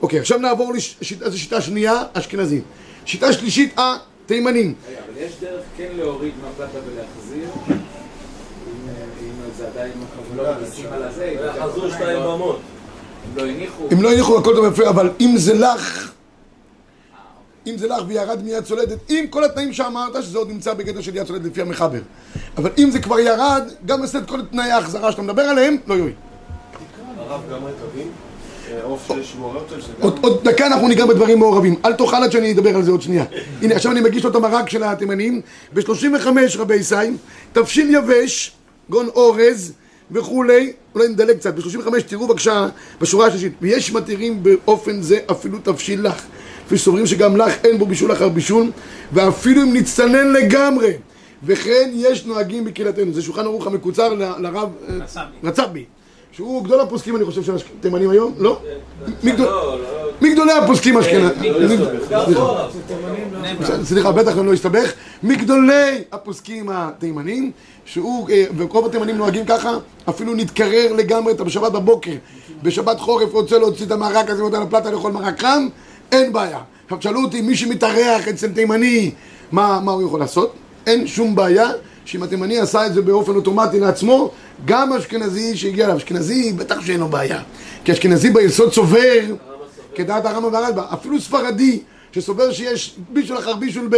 אוקיי, 0.02 0.18
עכשיו 0.18 0.38
נעבור 0.38 0.72
לשיטה, 0.74 1.30
זו 1.30 1.38
שיטה 1.40 1.60
שנייה, 1.60 2.02
אשכנזים. 2.12 2.60
שיטה 3.06 3.32
שלישית, 3.32 3.74
התימנים. 3.76 4.74
אבל 4.88 5.22
יש 5.26 5.32
דרך 5.40 5.62
כן 5.76 5.88
להוריד 5.96 6.32
מהפלטה 6.42 6.78
ולהחזיר? 6.86 7.48
אם, 7.68 7.74
אה, 8.88 8.94
אם 9.22 9.50
זה 9.58 9.66
עדיין 9.68 9.92
לא 10.36 10.44
מכניסים 10.52 10.86
על 10.92 11.02
הזה, 11.02 11.34
זה 11.40 11.62
חזרו 11.62 11.90
שתיים 11.90 12.20
לא- 12.20 12.34
במות. 12.34 12.60
אם 13.32 13.36
לא 13.36 13.46
הניחו... 13.46 13.88
אם 13.92 14.02
לא 14.02 14.12
הניחו 14.12 14.38
הכל 14.38 14.54
טוב 14.54 14.64
ויפה, 14.64 14.88
אבל 14.88 15.10
אם 15.20 15.34
זה 15.36 15.54
לך, 15.54 16.10
אם 17.66 17.78
זה 17.78 17.88
לך 17.88 18.02
וירד 18.06 18.42
מיד 18.44 18.64
צולדת, 18.64 18.98
עם 19.08 19.26
כל 19.26 19.44
התנאים 19.44 19.72
שאמרת, 19.72 20.22
שזה 20.22 20.38
עוד 20.38 20.48
נמצא 20.48 20.74
בגדר 20.74 21.00
של 21.00 21.16
יד 21.16 21.26
צולדת 21.26 21.44
לפי 21.44 21.62
המחבר. 21.62 22.00
אבל 22.56 22.70
אם 22.78 22.90
זה 22.90 23.00
כבר 23.00 23.18
ירד, 23.18 23.62
גם 23.86 24.02
עושה 24.02 24.18
את 24.18 24.28
כל 24.28 24.42
תנאי 24.42 24.70
ההחזרה 24.70 25.12
שאתה 25.12 25.22
מדבר 25.22 25.42
עליהם, 25.42 25.76
לא 25.86 25.94
יועיל. 25.94 26.14
הרב 27.18 27.40
גם 27.50 27.58
מקווים, 27.58 28.08
אה. 28.70 28.82
עוד, 30.22 30.44
דקה 30.44 30.66
אנחנו 30.66 30.88
ניגע 30.88 31.06
בדברים 31.06 31.38
מעורבים. 31.38 31.74
אל 31.84 31.92
תאכל 31.92 32.16
עד 32.16 32.32
שאני 32.32 32.52
אדבר 32.52 32.76
על 32.76 32.82
זה 32.82 32.90
עוד 32.90 33.02
שנייה. 33.02 33.24
הנה, 33.62 33.74
עכשיו 33.74 33.92
אני 33.92 34.00
מגיש 34.00 34.24
לו 34.24 34.30
את 34.30 34.34
המרק 34.34 34.70
של 34.70 34.82
התימנים. 34.82 35.40
ב-35 35.72 36.26
רבי 36.58 36.74
ישי, 36.74 36.94
תבשיל 37.52 37.94
יבש, 37.94 38.52
גון 38.90 39.08
אורז 39.08 39.72
וכולי. 40.10 40.72
אולי 40.94 41.08
נדלג 41.08 41.36
קצת. 41.36 41.54
ב-35 41.54 42.00
תראו 42.06 42.28
בבקשה 42.28 42.68
בשורה 43.00 43.26
השלישית. 43.26 43.52
ויש 43.62 43.92
מתירים 43.92 44.42
באופן 44.42 45.02
זה 45.02 45.18
אפילו 45.30 45.58
תבשיל 45.62 46.06
לך. 46.06 46.24
כפי 46.66 46.78
שסוברים 46.78 47.06
שגם 47.06 47.36
לך 47.36 47.64
אין 47.64 47.78
בו 47.78 47.86
בישול 47.86 48.12
אחר 48.12 48.28
בישול, 48.28 48.70
ואפילו 49.12 49.62
אם 49.62 49.76
נצטנן 49.76 50.32
לגמרי. 50.32 50.92
וכן 51.42 51.90
יש 51.94 52.24
נוהגים 52.24 52.64
בקהילתנו. 52.64 53.12
זה 53.12 53.22
שולחן 53.22 53.44
ערוך 53.44 53.66
המקוצר 53.66 54.14
לרב 54.14 54.68
אה, 54.88 55.24
רצ"בי. 55.44 55.84
שהוא 56.36 56.64
גדול 56.64 56.80
הפוסקים, 56.80 57.16
אני 57.16 57.24
חושב, 57.24 57.42
של 57.42 57.54
התימנים 57.78 58.10
היום, 58.10 58.34
לא? 58.38 58.60
מי 59.22 59.32
לא, 59.32 59.44
לא, 59.44 59.78
מגדולי 60.20 60.52
הפוסקים. 60.52 60.94
לא 60.94 61.00
להסתובב. 61.00 62.10
גם 62.10 62.24
פה 62.34 62.40
הרב. 62.40 62.70
סליחה, 63.84 64.12
בטח 64.12 64.36
לא 64.36 64.52
הסתבך. 64.52 64.92
מגדולי 65.22 66.02
הפוסקים 66.12 66.68
התימנים, 66.72 67.50
שהוא, 67.84 68.28
אה, 68.30 68.44
ורוב 68.56 68.86
התימנים 68.86 69.16
נוהגים 69.16 69.44
ככה, 69.46 69.70
אפילו 70.08 70.34
נתקרר 70.34 70.92
לגמרי 70.92 71.32
אתה 71.32 71.44
בשבת 71.44 71.72
בבוקר. 71.72 72.14
בשבת 72.62 73.00
חורף 73.00 73.32
רוצה 73.32 73.58
להוציא 73.58 73.86
את 73.86 73.90
המרק 73.90 74.30
הזה 74.30 74.44
ואתה 74.44 74.60
לפלטה 74.60 74.90
לאכול 74.90 75.12
מרק 75.12 75.40
חם, 75.40 75.68
אין 76.12 76.32
בעיה. 76.32 76.60
עכשיו 76.84 77.02
שאלו 77.02 77.22
אותי, 77.22 77.40
מי 77.40 77.56
שמתארח 77.56 78.28
אצל 78.28 78.48
תימני, 78.48 79.10
מה, 79.52 79.80
מה 79.84 79.92
הוא 79.92 80.02
יכול 80.02 80.20
לעשות? 80.20 80.54
אין 80.86 81.06
שום 81.06 81.34
בעיה 81.34 81.68
שאם 82.04 82.22
התימני 82.22 82.58
עשה 82.58 82.86
את 82.86 82.94
זה 82.94 83.02
באופן 83.02 83.36
אוטומטי 83.36 83.80
לעצמו, 83.80 84.30
גם 84.64 84.92
אשכנזי 84.92 85.56
שהגיע 85.56 85.84
אליו, 85.84 85.96
אשכנזי 85.96 86.52
בטח 86.52 86.80
שאין 86.80 87.00
לו 87.00 87.08
בעיה. 87.08 87.40
כי 87.84 87.92
אשכנזי 87.92 88.30
ביסוד 88.30 88.72
סובר, 88.72 89.20
כדעת 89.94 90.26
הרמב"ם 90.26 90.52
והרשב"א, 90.52 90.82
אפילו 90.94 91.20
ספרדי 91.20 91.80
שסובר 92.12 92.52
שיש 92.52 92.94
בישול 93.08 93.38
אחר 93.38 93.56
בישול 93.56 93.88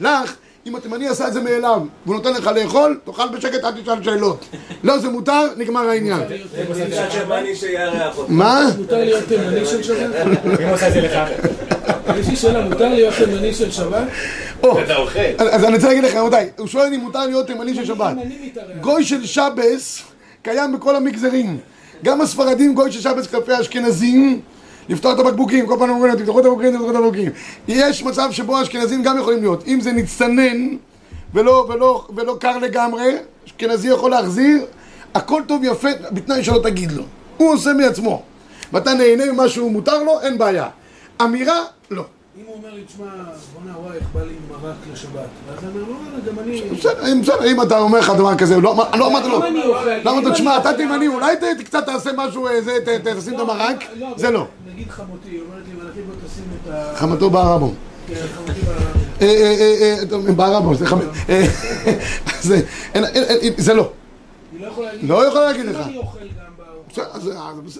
בלח, 0.00 0.36
אם 0.66 0.76
התימני 0.76 1.08
עשה 1.08 1.28
את 1.28 1.32
זה 1.32 1.40
מאליו 1.40 1.80
והוא 2.06 2.16
נותן 2.16 2.32
לך 2.32 2.46
לאכול, 2.46 2.98
תאכל 3.04 3.28
בשקט 3.28 3.64
עד 3.64 3.74
תשאל 3.82 4.02
שאלות. 4.02 4.44
לא, 4.84 4.98
זה 4.98 5.08
מותר, 5.08 5.46
נגמר 5.56 5.88
העניין. 5.88 6.20
זה 6.54 6.64
מצד 6.70 7.08
תימני 7.08 7.56
שיארח 7.56 8.18
אותך. 8.18 8.30
מה? 8.30 8.70
מותר 8.78 9.04
להיות 9.04 9.24
תימני 9.28 9.66
של 9.66 9.82
שבת? 9.82 10.44
מי 10.44 10.70
עושה 10.70 10.88
את 10.88 10.92
זה 10.92 11.00
לך? 11.00 11.18
יש 12.20 12.28
לי 12.28 12.36
שאלה, 12.36 12.64
מותר 12.68 12.88
להיות 12.88 13.14
תימני 13.14 13.54
של 13.54 13.70
שבת? 13.70 14.08
או, 14.62 14.82
אתה 14.82 14.96
אוכל. 14.96 15.20
אז 15.38 15.64
אני 15.64 15.74
רוצה 15.74 15.88
להגיד 15.88 16.04
לך, 16.04 16.14
רבותיי, 16.14 16.50
הוא 16.58 16.66
שואל 16.66 16.94
אם 16.94 17.00
מותר 17.00 17.26
להיות 17.26 17.46
תימני 17.46 17.74
של 17.74 17.84
שבת. 17.84 18.16
גוי 18.80 19.04
של 19.04 19.26
שבס 19.26 20.02
קיים 20.42 20.72
בכל 20.72 20.96
המגזרים. 20.96 21.58
גם 22.04 22.20
הספרדים 22.20 22.74
גוי 22.74 22.92
של 22.92 23.00
שבס 23.00 23.26
כלפי 23.26 23.52
האשכנזים 23.52 24.40
לפתוח 24.88 25.14
את 25.14 25.18
הבקבוקים, 25.18 25.66
כל 25.66 25.76
פעם 25.78 25.90
אומרים 25.90 26.12
להם, 26.12 26.18
תפתחו 26.22 26.40
את 26.40 26.44
הבקבוקים, 26.44 26.72
תפתחו 26.72 26.90
את 26.90 26.96
הבקבוקים. 26.96 27.32
יש 27.68 28.02
מצב 28.02 28.28
שבו 28.30 28.58
האשכנזים 28.58 29.02
גם 29.02 29.18
יכולים 29.18 29.40
להיות. 29.40 29.64
אם 29.66 29.80
זה 29.80 29.92
נצטנן 29.92 30.76
ולא, 31.34 31.66
ולא, 31.68 32.06
ולא 32.16 32.36
קר 32.40 32.58
לגמרי, 32.58 33.16
אשכנזי 33.46 33.88
יכול 33.88 34.10
להחזיר, 34.10 34.64
הכל 35.14 35.42
טוב 35.46 35.62
ויפה, 35.62 35.88
בתנאי 36.10 36.44
שלא 36.44 36.60
תגיד 36.62 36.92
לו. 36.92 37.02
הוא 37.36 37.52
עושה 37.52 37.72
מעצמו. 37.72 38.22
ואתה 38.72 38.94
נהנה 38.94 39.32
ממה 39.32 39.48
שהוא 39.48 39.70
מותר 39.70 40.02
לו, 40.02 40.20
אין 40.20 40.38
בעיה. 40.38 40.68
אמירה, 41.22 41.58
לא. 41.90 42.04
אם 42.40 42.46
הוא 42.46 42.54
אומר 42.56 42.74
לי, 42.74 42.84
תשמע, 42.84 43.04
בואנה 43.54 43.78
וואי, 43.78 43.96
איך 43.96 44.06
בא 44.14 44.20
לי 44.22 44.32
מרק 44.50 44.74
לשבת. 44.92 45.12
ואז 45.48 45.64
אני 45.64 45.70
אומר, 45.72 45.80
לא, 45.82 45.96
לא, 46.26 46.32
גם 46.32 46.38
אני... 46.38 46.62
בסדר, 46.78 47.12
אם- 47.12 47.22
בסדר, 47.22 47.50
אם 47.52 47.62
אתה 47.62 47.78
אומר 47.78 47.98
לך 47.98 48.10
דבר 48.10 48.34
כזה, 48.34 48.60
לא 48.60 48.74
לא 48.98 49.06
אמרת 49.06 49.24
לו. 49.24 49.40
למה 50.04 50.20
אתה, 50.20 50.30
תשמע, 50.32 50.56
אתה 50.58 50.72
תימני, 50.72 51.08
אולי 51.08 51.34
קצת 51.64 51.84
תעשה 51.86 52.10
משהו, 52.16 52.48
תשים 53.18 53.34
את 53.34 53.40
המרק? 53.40 53.84
זה 54.16 54.30
לא. 54.30 54.46
נגיד 54.74 54.90
חמותי, 54.90 55.40
אומרת 55.48 55.62
לי, 55.68 55.82
מלאכי 55.82 56.00
בוא 56.02 56.14
תשים 56.26 56.44
את 56.64 56.70
ה... 56.74 56.96
חמתו 56.96 57.30
בערבו. 57.30 57.72
כן. 58.06 58.14
אה, 59.22 59.26
אה, 59.26 59.96
אה, 60.26 60.32
בערבו, 60.32 60.74
זה 60.74 60.86
חמש. 60.86 61.04
זה- 62.40 62.60
לא. 63.74 63.90
היא 64.52 64.60
לא 64.60 64.66
יכולה 64.66 64.86
להגיד... 64.92 65.10
לא 65.10 65.24
לך. 65.66 65.76
אז- 67.12 67.30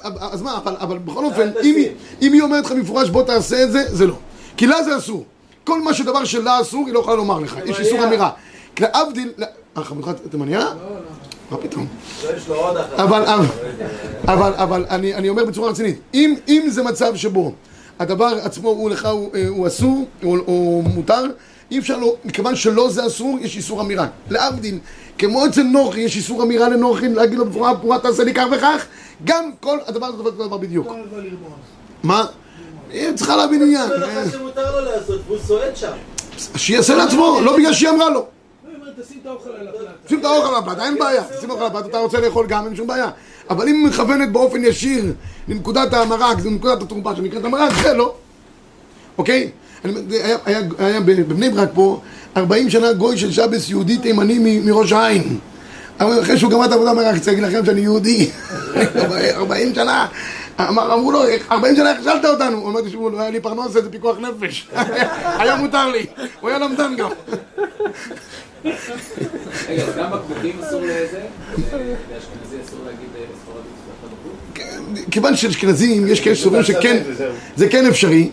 אז- 0.02 0.14
אז 0.20 0.42
מה, 0.42 0.56
אבל- 0.56 0.76
אבל 0.80 0.98
בכל 0.98 1.24
אופן, 1.24 1.50
אם 1.62 1.74
היא- 1.76 1.88
אם 2.22 2.32
היא 2.32 2.42
אומרת 2.42 2.64
לך 2.64 2.72
במפורש 2.72 3.08
בוא 3.10 3.22
תעשה 3.22 3.62
את 3.64 3.72
זה, 3.72 3.96
זה 3.96 4.06
לא. 4.06 4.14
כי 4.56 4.66
לה 4.66 4.82
זה 4.82 4.96
אסור. 4.98 5.24
כל 5.64 5.80
מה 5.82 5.94
שדבר 5.94 6.24
שלה 6.24 6.60
אסור, 6.60 6.86
היא 6.86 6.94
לא 6.94 6.98
יכולה 7.00 7.16
לומר 7.16 7.38
לך. 7.38 7.58
יש 7.66 7.80
איסור 7.80 8.04
אמירה. 8.04 8.30
להבדיל... 8.80 9.32
אה, 9.76 9.84
חמותך 9.84 10.10
תימניה? 10.30 10.66
מה 11.50 11.56
פתאום? 11.56 11.86
יש 12.36 12.48
לו 12.48 12.54
עוד 12.54 12.76
אחת. 12.76 12.92
אבל, 13.00 13.24
אבל, 14.28 14.52
אבל, 14.54 14.84
אני, 14.90 15.14
אני 15.14 15.28
אומר 15.28 15.44
בצורה 15.44 15.70
רצינית, 15.70 15.98
אם, 16.14 16.34
אם 16.48 16.66
זה 16.68 16.82
מצב 16.82 17.16
שבו 17.16 17.52
הדבר 17.98 18.38
עצמו 18.42 18.68
הוא 18.68 18.90
לך, 18.90 19.06
הוא, 19.06 19.30
אה, 19.34 19.48
הוא 19.48 19.66
אסור, 19.66 20.04
או, 20.24 20.36
או 20.46 20.82
מותר, 20.94 21.22
אי 21.70 21.78
אפשר 21.78 21.98
לו, 21.98 22.16
מכיוון 22.24 22.56
שלא 22.56 22.90
זה 22.90 23.06
אסור, 23.06 23.38
יש 23.40 23.56
איסור 23.56 23.80
אמירה. 23.80 24.06
להבדיל, 24.30 24.78
כמו 25.18 25.46
אצל 25.46 25.62
נוחי, 25.62 26.00
יש 26.00 26.16
איסור 26.16 26.42
אמירה 26.42 26.68
לנוחי, 26.68 27.08
להגיד 27.08 27.38
לו 27.38 27.46
בצורה 27.46 27.74
ברורה, 27.74 27.98
תעשה 27.98 28.24
לי 28.24 28.34
כך 28.34 28.44
וכך, 28.56 28.86
גם 29.24 29.50
כל 29.60 29.78
הדבר 29.86 30.06
הזה 30.06 30.16
אותו 30.22 30.46
דבר 30.46 30.56
בדיוק. 30.56 30.88
מה? 32.02 32.26
היא 32.90 33.12
צריכה 33.14 33.36
להבין 33.36 33.62
עניין. 33.62 33.88
זה 33.88 33.96
לך 33.96 34.32
שמותר 34.32 34.80
לו 34.80 34.90
לעשות, 34.90 35.20
והוא 35.26 35.38
שם. 35.74 35.92
שיעשה 36.56 36.94
לעצמו, 36.94 37.38
לא 37.42 37.56
בגלל 37.56 37.72
שהיא 37.72 37.88
אמרה 37.90 38.10
לו. 38.10 38.26
לא, 38.84 38.90
תשים 39.02 39.18
את 39.22 39.26
האוכל 39.26 39.50
על 39.50 39.68
הפלטה. 39.68 39.90
שים 40.08 40.20
את 40.20 40.24
האוכל 40.24 40.48
על 40.48 40.54
הפלטה, 40.54 40.84
אין 40.84 40.98
בעיה. 40.98 41.22
שים 41.40 41.50
אוכל 41.50 41.60
על 41.60 41.66
הפלטה, 41.66 41.86
אתה 41.88 41.98
רוצה 41.98 42.20
לאכול 42.20 42.46
גם, 42.46 42.66
אין 42.66 42.76
שום 42.76 42.86
בעיה. 42.86 43.10
אבל 43.50 43.68
אם 43.68 43.74
היא 43.74 43.86
מכוונת 43.86 44.32
באופן 44.32 44.64
ישיר 44.64 45.04
לנקודת 45.48 45.94
המרק, 45.94 46.40
זה 46.40 46.50
נקודת 46.50 46.82
התרופה 46.82 47.16
שנקראת 47.16 47.44
המרק, 47.44 47.72
זה 47.82 47.94
לא. 47.94 48.14
אוקיי? 49.18 49.50
אני- 49.84 50.00
היה 50.78 51.00
בבני 51.00 51.50
ברק 51.50 51.68
פה 51.74 52.00
40 52.36 52.70
שנה 52.70 52.92
גוי 52.92 53.18
של 53.18 53.32
שבס 53.32 53.70
יהודי 53.70 53.98
תימני 53.98 54.60
מראש 54.64 54.92
העין. 54.92 55.38
אבל 56.00 56.22
אחרי 56.22 56.38
שהוא 56.38 56.50
גמר 56.50 56.64
את 56.64 56.70
העבודה 56.72 56.90
אמר, 56.90 57.06
רק 57.06 57.14
רוצה 57.14 57.30
להגיד 57.30 57.44
לכם 57.44 57.64
שאני 57.66 57.80
יהודי. 57.80 58.30
40 59.36 59.74
שנה. 59.74 60.06
אמר, 60.60 60.94
אמרו 60.94 61.12
לו, 61.12 61.20
40 61.50 61.76
שנה 61.76 61.90
הכשלת 61.90 62.24
אותנו. 62.24 62.58
הוא 62.58 62.66
אומר, 62.66 62.80
תשמעו, 62.80 63.10
לא 63.10 63.20
היה 63.20 63.30
לי 63.30 63.40
פרנסה, 63.40 63.82
זה 63.82 63.90
פיקוח 63.90 64.16
נפש. 64.18 64.68
היה 65.40 65.56
מותר 65.56 65.88
לי. 65.88 66.06
הוא 66.40 66.50
היה 66.50 66.58
למדן 66.58 66.96
גם. 66.96 67.10
רגע, 69.68 69.82
אז 69.82 69.96
גם 69.98 70.10
בקבוקים 70.10 70.60
אסור 70.60 70.80
לזה? 70.80 71.20
לאשכנזי 71.58 72.56
אסור 72.66 72.78
להגיד 72.86 73.08
אה, 73.16 73.24
ספרדי 73.42 73.68
תפתח 73.68 73.94
את 74.00 74.08
הבקבוק? 74.12 75.10
כיוון 75.10 75.36
שאשכנזים, 75.36 76.08
יש 76.08 76.20
כאלה 76.20 76.36
שסוברים 76.36 76.62
שכן, 76.62 77.02
זה 77.56 77.68
כן 77.68 77.86
אפשרי. 77.86 78.30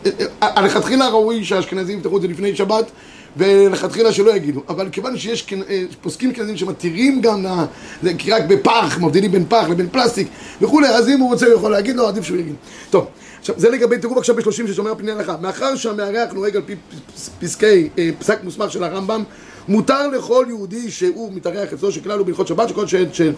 לכתחילה 0.64 1.08
ראוי 1.08 1.46
שהאשכנזים 1.46 1.98
יפתחו 1.98 2.18
את 2.18 2.22
זה 2.22 2.28
לפני 2.28 2.56
שבת, 2.56 2.92
ולכתחילה 3.38 4.12
שלא 4.14 4.36
יגידו. 4.36 4.62
אבל 4.70 4.90
כיוון 4.92 5.18
שיש 5.18 5.54
אה, 5.70 5.84
פוסקים 6.02 6.32
אשכנזים 6.32 6.58
שמתירים 6.58 7.22
גם, 7.22 7.46
ל- 7.46 7.64
זה 8.04 8.14
כי 8.18 8.32
רק 8.32 8.44
בפח, 8.48 8.98
מבדילים 9.02 9.32
בין 9.32 9.46
פח 9.50 9.66
לבין 9.70 9.88
פלסטיק 9.92 10.28
וכולי, 10.62 10.88
אז 10.88 11.10
אם 11.10 11.20
הוא 11.20 11.30
רוצה 11.32 11.46
הוא 11.46 11.54
יכול 11.56 11.72
להגיד 11.72 11.96
לו, 11.96 12.08
עדיף 12.08 12.24
שהוא 12.24 12.38
יגיד. 12.38 12.56
טוב, 12.90 13.06
עכשיו 13.40 13.56
זה 13.58 13.70
לגבי, 13.70 13.98
תראו 13.98 14.16
בבקשה 14.16 14.34
בשלושים 14.34 14.68
ששומר 14.68 14.96
פני 14.98 15.12
הלכה. 15.12 15.36
מאחר 15.42 15.76
שהמארח 15.76 16.34
נוהג 16.34 16.56
על 16.56 16.62
פי 16.66 16.76
פס- 17.16 17.30
פסקי, 17.42 17.90
אה, 18.00 18.10
פסק 18.20 18.44
מוסמך 18.44 18.72
של 18.72 18.84
הרמב"ם, 18.84 19.24
מותר 19.68 20.08
לכל 20.08 20.46
יהודי 20.48 20.92
שהוא 20.92 21.32
מתארח 21.34 21.74
אצלו 21.74 21.92
שכלל 21.92 22.18
הוא 22.18 22.26
בהלכות 22.26 22.48
שבת, 22.48 22.70
שכל 22.70 22.88
שעל 22.88 23.06
שעל 23.14 23.34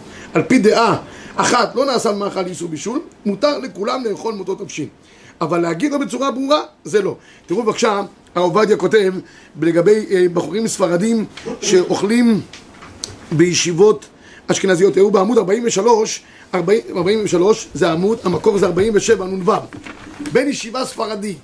פי 0.48 0.58
דעה 0.58 0.96
אחת 1.36 1.74
לא 1.74 1.84
נעשה 1.86 2.12
במאכל 2.12 2.46
איסור 2.46 2.68
בישול, 2.68 3.00
מותר 3.26 3.58
לכולם 3.58 4.04
לאכול 4.04 4.34
מאותו 4.34 4.54
תבשיל. 4.54 4.86
אבל 5.40 5.58
להגיד 5.58 5.92
לו 5.92 5.98
בצורה 5.98 6.30
ברורה, 6.30 6.60
זה 6.84 7.02
לא. 7.02 7.16
תראו 7.46 7.62
בבקשה, 7.62 8.02
הרב 8.34 8.44
עובדיה 8.56 8.76
כותב 8.76 9.12
לגבי 9.62 10.06
אה, 10.10 10.26
בחורים 10.32 10.68
ספרדים 10.68 11.24
שאוכלים 11.60 12.40
בישיבות 13.32 14.06
אשכנזיות 14.50 14.94
היו 14.96 15.10
בעמוד 15.10 15.38
43, 15.38 16.22
40, 16.54 16.80
43 16.96 17.68
זה 17.74 17.90
עמוד, 17.92 18.18
המקור 18.24 18.58
זה 18.58 18.66
47, 18.66 19.26
נ"ו. 19.26 19.52
בן 20.32 20.48
ישיבה 20.48 20.84
ספרדי, 20.84 21.34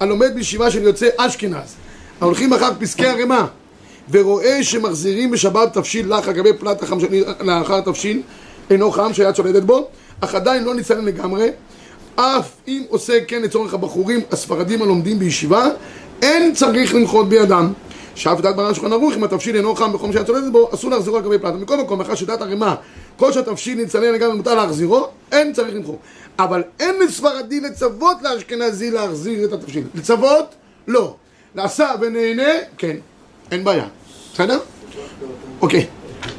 הלומד 0.00 0.34
בישיבה 0.34 0.70
של 0.70 0.82
יוצאי 0.82 1.08
אשכנז, 1.16 1.74
ההולכים 2.20 2.52
אחר 2.52 2.70
פסקי 2.80 3.06
ערימה, 3.06 3.46
ורואה 4.10 4.62
שמחזירים 4.62 5.30
בשבת 5.30 5.74
תבשיל 5.74 6.14
לך 6.14 6.28
על 6.28 6.34
גבי 6.34 6.52
פלט 6.58 6.82
החם 6.82 7.00
של- 7.00 7.06
לאחר 7.40 7.80
תבשיל, 7.80 8.22
אינו 8.70 8.90
חם 8.90 9.10
שהיד 9.12 9.34
שולטת 9.36 9.62
בו, 9.62 9.88
אך 10.20 10.34
עדיין 10.34 10.64
לא 10.64 10.74
ניצלם 10.74 11.06
לגמרי, 11.06 11.48
אף 12.16 12.50
אם 12.68 12.82
עושה 12.88 13.18
כן 13.28 13.42
לצורך 13.42 13.74
הבחורים 13.74 14.20
הספרדים 14.32 14.82
הלומדים 14.82 15.18
בישיבה, 15.18 15.68
אין 16.22 16.54
צריך 16.54 16.94
למחות 16.94 17.28
בידם. 17.28 17.72
שאף 18.14 18.40
דעת 18.40 18.56
ברן 18.56 18.74
שולחן 18.74 18.92
ערוך, 18.92 19.14
אם 19.16 19.24
התבשיל 19.24 19.56
אינו 19.56 19.74
חם 19.74 19.92
בחום 19.92 20.12
שאת 20.12 20.26
צולטת 20.26 20.52
בו, 20.52 20.70
אסור 20.74 20.90
להחזירו 20.90 21.16
על 21.16 21.22
גבי 21.22 21.38
פלטה. 21.38 21.56
מכל 21.56 21.76
מקום, 21.76 21.98
מאחר 21.98 22.14
שדעת 22.14 22.42
ערימה, 22.42 22.74
כל 23.16 23.32
שהתבשיל 23.32 23.82
נצלם 23.82 24.14
לגמרי 24.14 24.36
מותר 24.36 24.54
להחזירו, 24.54 25.08
אין 25.32 25.52
צריך 25.52 25.74
למחור. 25.74 25.98
אבל 26.38 26.62
אין 26.80 26.94
לספרדי 27.00 27.60
לצוות 27.60 28.16
לאשכנזי 28.22 28.90
להחזיר 28.90 29.44
את 29.44 29.52
התבשיל. 29.52 29.84
לצוות? 29.94 30.54
לא. 30.88 31.14
לעשה 31.54 31.90
ונהנה? 32.00 32.52
כן. 32.78 32.96
אין 33.50 33.64
בעיה. 33.64 33.86
בסדר? 34.34 34.58
אוקיי. 35.60 35.86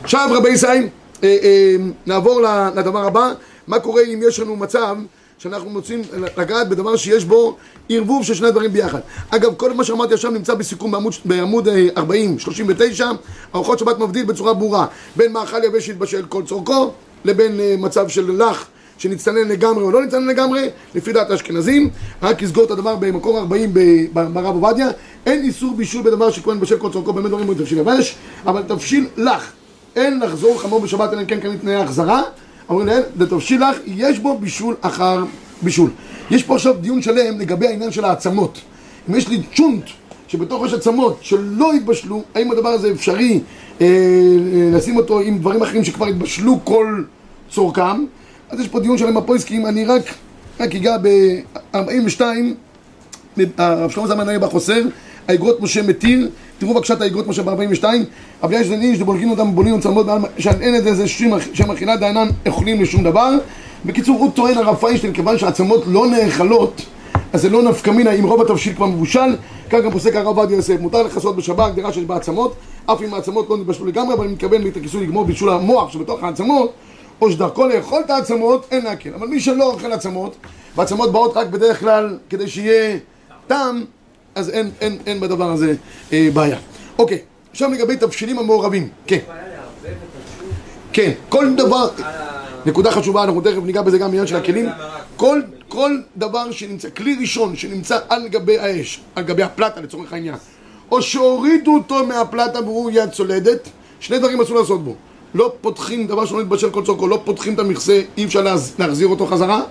עכשיו 0.03 0.29
רבי 0.31 0.49
ישראל, 0.49 0.87
אה, 1.23 1.37
אה, 1.43 1.75
נעבור 2.05 2.41
לדבר 2.75 3.05
הבא. 3.05 3.33
מה 3.67 3.79
קורה 3.79 4.01
אם 4.13 4.19
יש 4.27 4.39
לנו 4.39 4.55
מצב 4.55 4.95
שאנחנו 5.39 5.69
רוצים 5.69 6.01
לגעת 6.37 6.69
בדבר 6.69 6.95
שיש 6.95 7.25
בו 7.25 7.57
ערבוב 7.89 8.23
של 8.23 8.33
שני 8.33 8.51
דברים 8.51 8.73
ביחד. 8.73 8.99
אגב, 9.29 9.53
כל 9.57 9.73
מה 9.73 9.83
שאמרתי 9.83 10.13
עכשיו 10.13 10.31
נמצא 10.31 10.53
בסיכום 10.53 10.91
בעמוד, 10.91 11.13
בעמוד 11.25 11.67
אה, 11.67 11.87
40, 11.97 12.39
39. 12.39 13.09
ארוחות 13.55 13.79
שבת 13.79 13.99
מבדיל 13.99 14.25
בצורה 14.25 14.53
ברורה 14.53 14.85
בין 15.15 15.33
מאכל 15.33 15.63
יבש 15.63 15.85
שהתבשל 15.85 16.25
כל 16.29 16.43
צורכו 16.45 16.91
לבין 17.25 17.59
אה, 17.59 17.75
מצב 17.77 18.07
של 18.09 18.31
לח 18.31 18.67
שנצטנן 18.97 19.47
לגמרי 19.47 19.83
או 19.83 19.91
לא 19.91 20.05
נצטנן 20.05 20.27
לגמרי, 20.27 20.69
לפי 20.95 21.13
דעת 21.13 21.31
האשכנזים, 21.31 21.89
רק 22.21 22.41
לסגור 22.41 22.63
את 22.63 22.71
הדבר 22.71 22.95
במקור 22.95 23.39
40 23.39 23.73
ב- 23.73 23.79
ב- 24.13 24.33
ברב 24.33 24.63
עובדיה, 24.63 24.87
אין 25.25 25.43
איסור 25.43 25.73
בישול 25.75 26.03
בדבר 26.03 26.31
שכהן 26.31 26.59
בשל 26.59 26.77
כל 26.77 26.91
צורכו, 26.91 27.13
באמת 27.13 27.27
דברים 27.27 27.45
כמו 27.45 27.53
תבשיל 27.53 27.77
יבש, 27.77 28.15
אבל 28.45 28.63
תבשיל 28.67 29.07
לך, 29.17 29.51
אין 29.95 30.19
לחזור 30.19 30.61
חמור 30.61 30.79
בשבת 30.79 31.13
אלא 31.13 31.21
אם 31.21 31.25
כן 31.25 31.39
קיימים 31.39 31.59
תנאי 31.59 31.75
החזרה, 31.75 32.21
אומרים 32.69 32.87
להם, 32.87 33.01
לתבשיל 33.19 33.61
לך, 33.61 33.77
יש 33.85 34.19
בו 34.19 34.37
בישול 34.37 34.75
אחר 34.81 35.23
בישול. 35.61 35.89
יש 36.31 36.43
פה 36.43 36.55
עכשיו 36.55 36.73
דיון 36.73 37.01
שלם 37.01 37.39
לגבי 37.39 37.67
העניין 37.67 37.91
של 37.91 38.05
העצמות. 38.05 38.61
אם 39.09 39.15
יש 39.15 39.27
לי 39.27 39.41
צ'ונט 39.55 39.83
שבתוך 40.27 40.65
יש 40.65 40.73
עצמות 40.73 41.17
שלא 41.21 41.73
התבשלו, 41.73 42.23
האם 42.35 42.51
הדבר 42.51 42.69
הזה 42.69 42.91
אפשרי 42.91 43.39
אה, 43.81 43.85
אה, 43.85 44.77
לשים 44.77 44.97
אותו 44.97 45.19
עם 45.19 45.39
דברים 45.39 45.61
אחרים 45.61 45.83
שכבר 45.83 46.05
התבשלו 46.05 46.59
כל 46.63 47.03
צורכם? 47.51 48.05
אז 48.49 48.59
יש 48.59 48.67
פה 48.67 48.79
דיון 48.79 48.97
שלם 48.97 49.15
בפויסקים, 49.15 49.65
אני 49.65 49.85
רק, 49.85 50.01
רק 50.59 50.75
אגע 50.75 50.97
ב-42, 51.01 52.21
הרב 53.57 53.89
שלמה 53.89 54.07
זלמן 54.07 54.25
נהיה 54.25 54.39
בחוסר, 54.39 54.81
האגרות 55.27 55.61
משה 55.61 55.81
מתיר, 55.81 56.29
תראו 56.59 56.73
בבקשה 56.73 56.93
את 56.93 57.01
האגרות 57.01 57.27
משה 57.27 57.43
ב-42, 57.43 57.83
אבל 58.43 58.53
יש 58.53 58.67
זנים 58.67 58.95
שדבולגים 58.95 59.31
אותם 59.31 59.55
בונים 59.55 59.75
וצלמות, 59.75 60.05
שאין 60.37 60.75
את 60.75 60.83
זה, 60.83 60.95
זה 60.95 61.07
שם 61.53 61.71
אכילה 61.71 61.97
דיינן 61.97 62.27
אוכלים 62.47 62.81
לשום 62.81 63.03
דבר. 63.03 63.31
בקיצור, 63.85 64.19
הוא 64.19 64.31
טוען 64.31 64.57
הרב 64.57 64.75
פיינשטיין, 64.75 65.13
כיוון 65.13 65.37
שהעצמות 65.37 65.83
לא 65.87 66.07
נאכלות, 66.07 66.81
אז 67.33 67.41
זה 67.41 67.49
לא 67.49 67.63
נפקא 67.63 67.91
מינה 67.91 68.11
אם 68.11 68.23
רוב 68.23 68.41
התבשיל 68.41 68.73
כבר 68.73 68.85
מבושל, 68.85 69.35
כך 69.69 69.79
גם 69.83 69.91
פוסק 69.91 70.15
הרב 70.15 70.37
עובדיה 70.37 70.55
יוסף, 70.55 70.79
מותר 70.79 71.03
לכסות 71.03 71.35
בשבת, 71.35 71.71
הגדרה 71.71 71.93
שיש 71.93 72.03
בה 72.03 72.15
עצמות, 72.15 72.55
אף 72.85 73.01
אם 73.01 73.13
העצמות 73.13 73.49
לא 73.49 73.57
נתבשלו 73.57 73.85
לגמרי, 73.85 74.13
אבל 74.13 74.23
אני 74.23 74.33
מתכוון 74.33 74.67
את 74.67 74.77
הכיסוי 74.77 75.03
לגמור 75.03 75.25
בישול 75.25 75.49
המוח 75.49 75.91
שבתוך 75.91 76.23
העצמות, 76.23 76.73
או 77.21 77.31
שדרכו 77.31 77.67
לאכול 77.67 78.01
את 78.05 78.09
העצמות, 78.09 78.67
אין 78.71 78.83
להקל. 78.83 79.13
אבל 79.13 79.27
מי 79.27 79.39
שלא 79.39 79.71
אוכל 79.71 79.91
עצמות, 79.91 80.35
והעצמות 80.75 81.11
באות 81.11 81.37
רק 81.37 81.47
בדרך 81.47 81.79
כלל 81.79 82.17
כדי 82.29 82.47
שיהיה 82.47 82.97
טעם, 83.47 83.83
אז 84.39 84.49
אין, 84.49 84.69
אין, 84.81 84.97
אין 85.05 85.19
בדבר 85.19 85.51
הזה 85.51 85.73
אה, 86.13 86.29
בעיה. 86.33 86.57
אוקיי, 86.99 87.17
עכשיו 87.51 87.71
לגבי 87.71 87.97
תבשילים 87.97 88.39
המעורבים. 88.39 88.87
כן, 89.07 89.19
כן, 90.93 91.11
כל 91.29 91.55
דבר... 91.57 91.89
נקודה 92.65 92.91
חשובה, 92.91 93.23
אנחנו 93.23 93.41
תכף 93.41 93.63
ניגע 93.63 93.81
בזה 93.81 93.97
גם 93.97 94.07
בעניין 94.07 94.27
של 94.27 94.35
הכלים. 94.35 94.69
כל, 95.15 95.41
כל 95.67 95.97
דבר 96.17 96.51
שנמצא, 96.51 96.89
כלי 96.89 97.15
ראשון 97.21 97.55
שנמצא 97.55 97.99
על 98.09 98.27
גבי 98.27 98.59
האש, 98.59 99.01
על 99.15 99.23
גבי 99.23 99.43
הפלטה 99.43 99.81
לצורך 99.81 100.13
העניין, 100.13 100.35
או 100.91 101.01
שהורידו 101.01 101.73
אותו 101.73 102.05
מהפלטה 102.05 102.61
והוא 102.61 102.91
יד 102.91 103.09
צולדת, 103.09 103.69
שני 103.99 104.19
דברים 104.19 104.41
אסור 104.41 104.59
לעשות 104.59 104.83
בו. 104.83 104.95
לא 105.33 105.53
פותחים 105.61 106.07
דבר 106.07 106.25
שלא 106.25 106.41
נתבשל 106.41 106.69
כל 106.69 106.85
צורכו, 106.85 107.07
לא 107.07 107.21
פותחים 107.25 107.53
את 107.53 107.59
המכסה, 107.59 108.01
אי 108.17 108.25
אפשר 108.25 108.57
להחזיר 108.79 109.07
אותו 109.07 109.25
חזרה. 109.25 109.61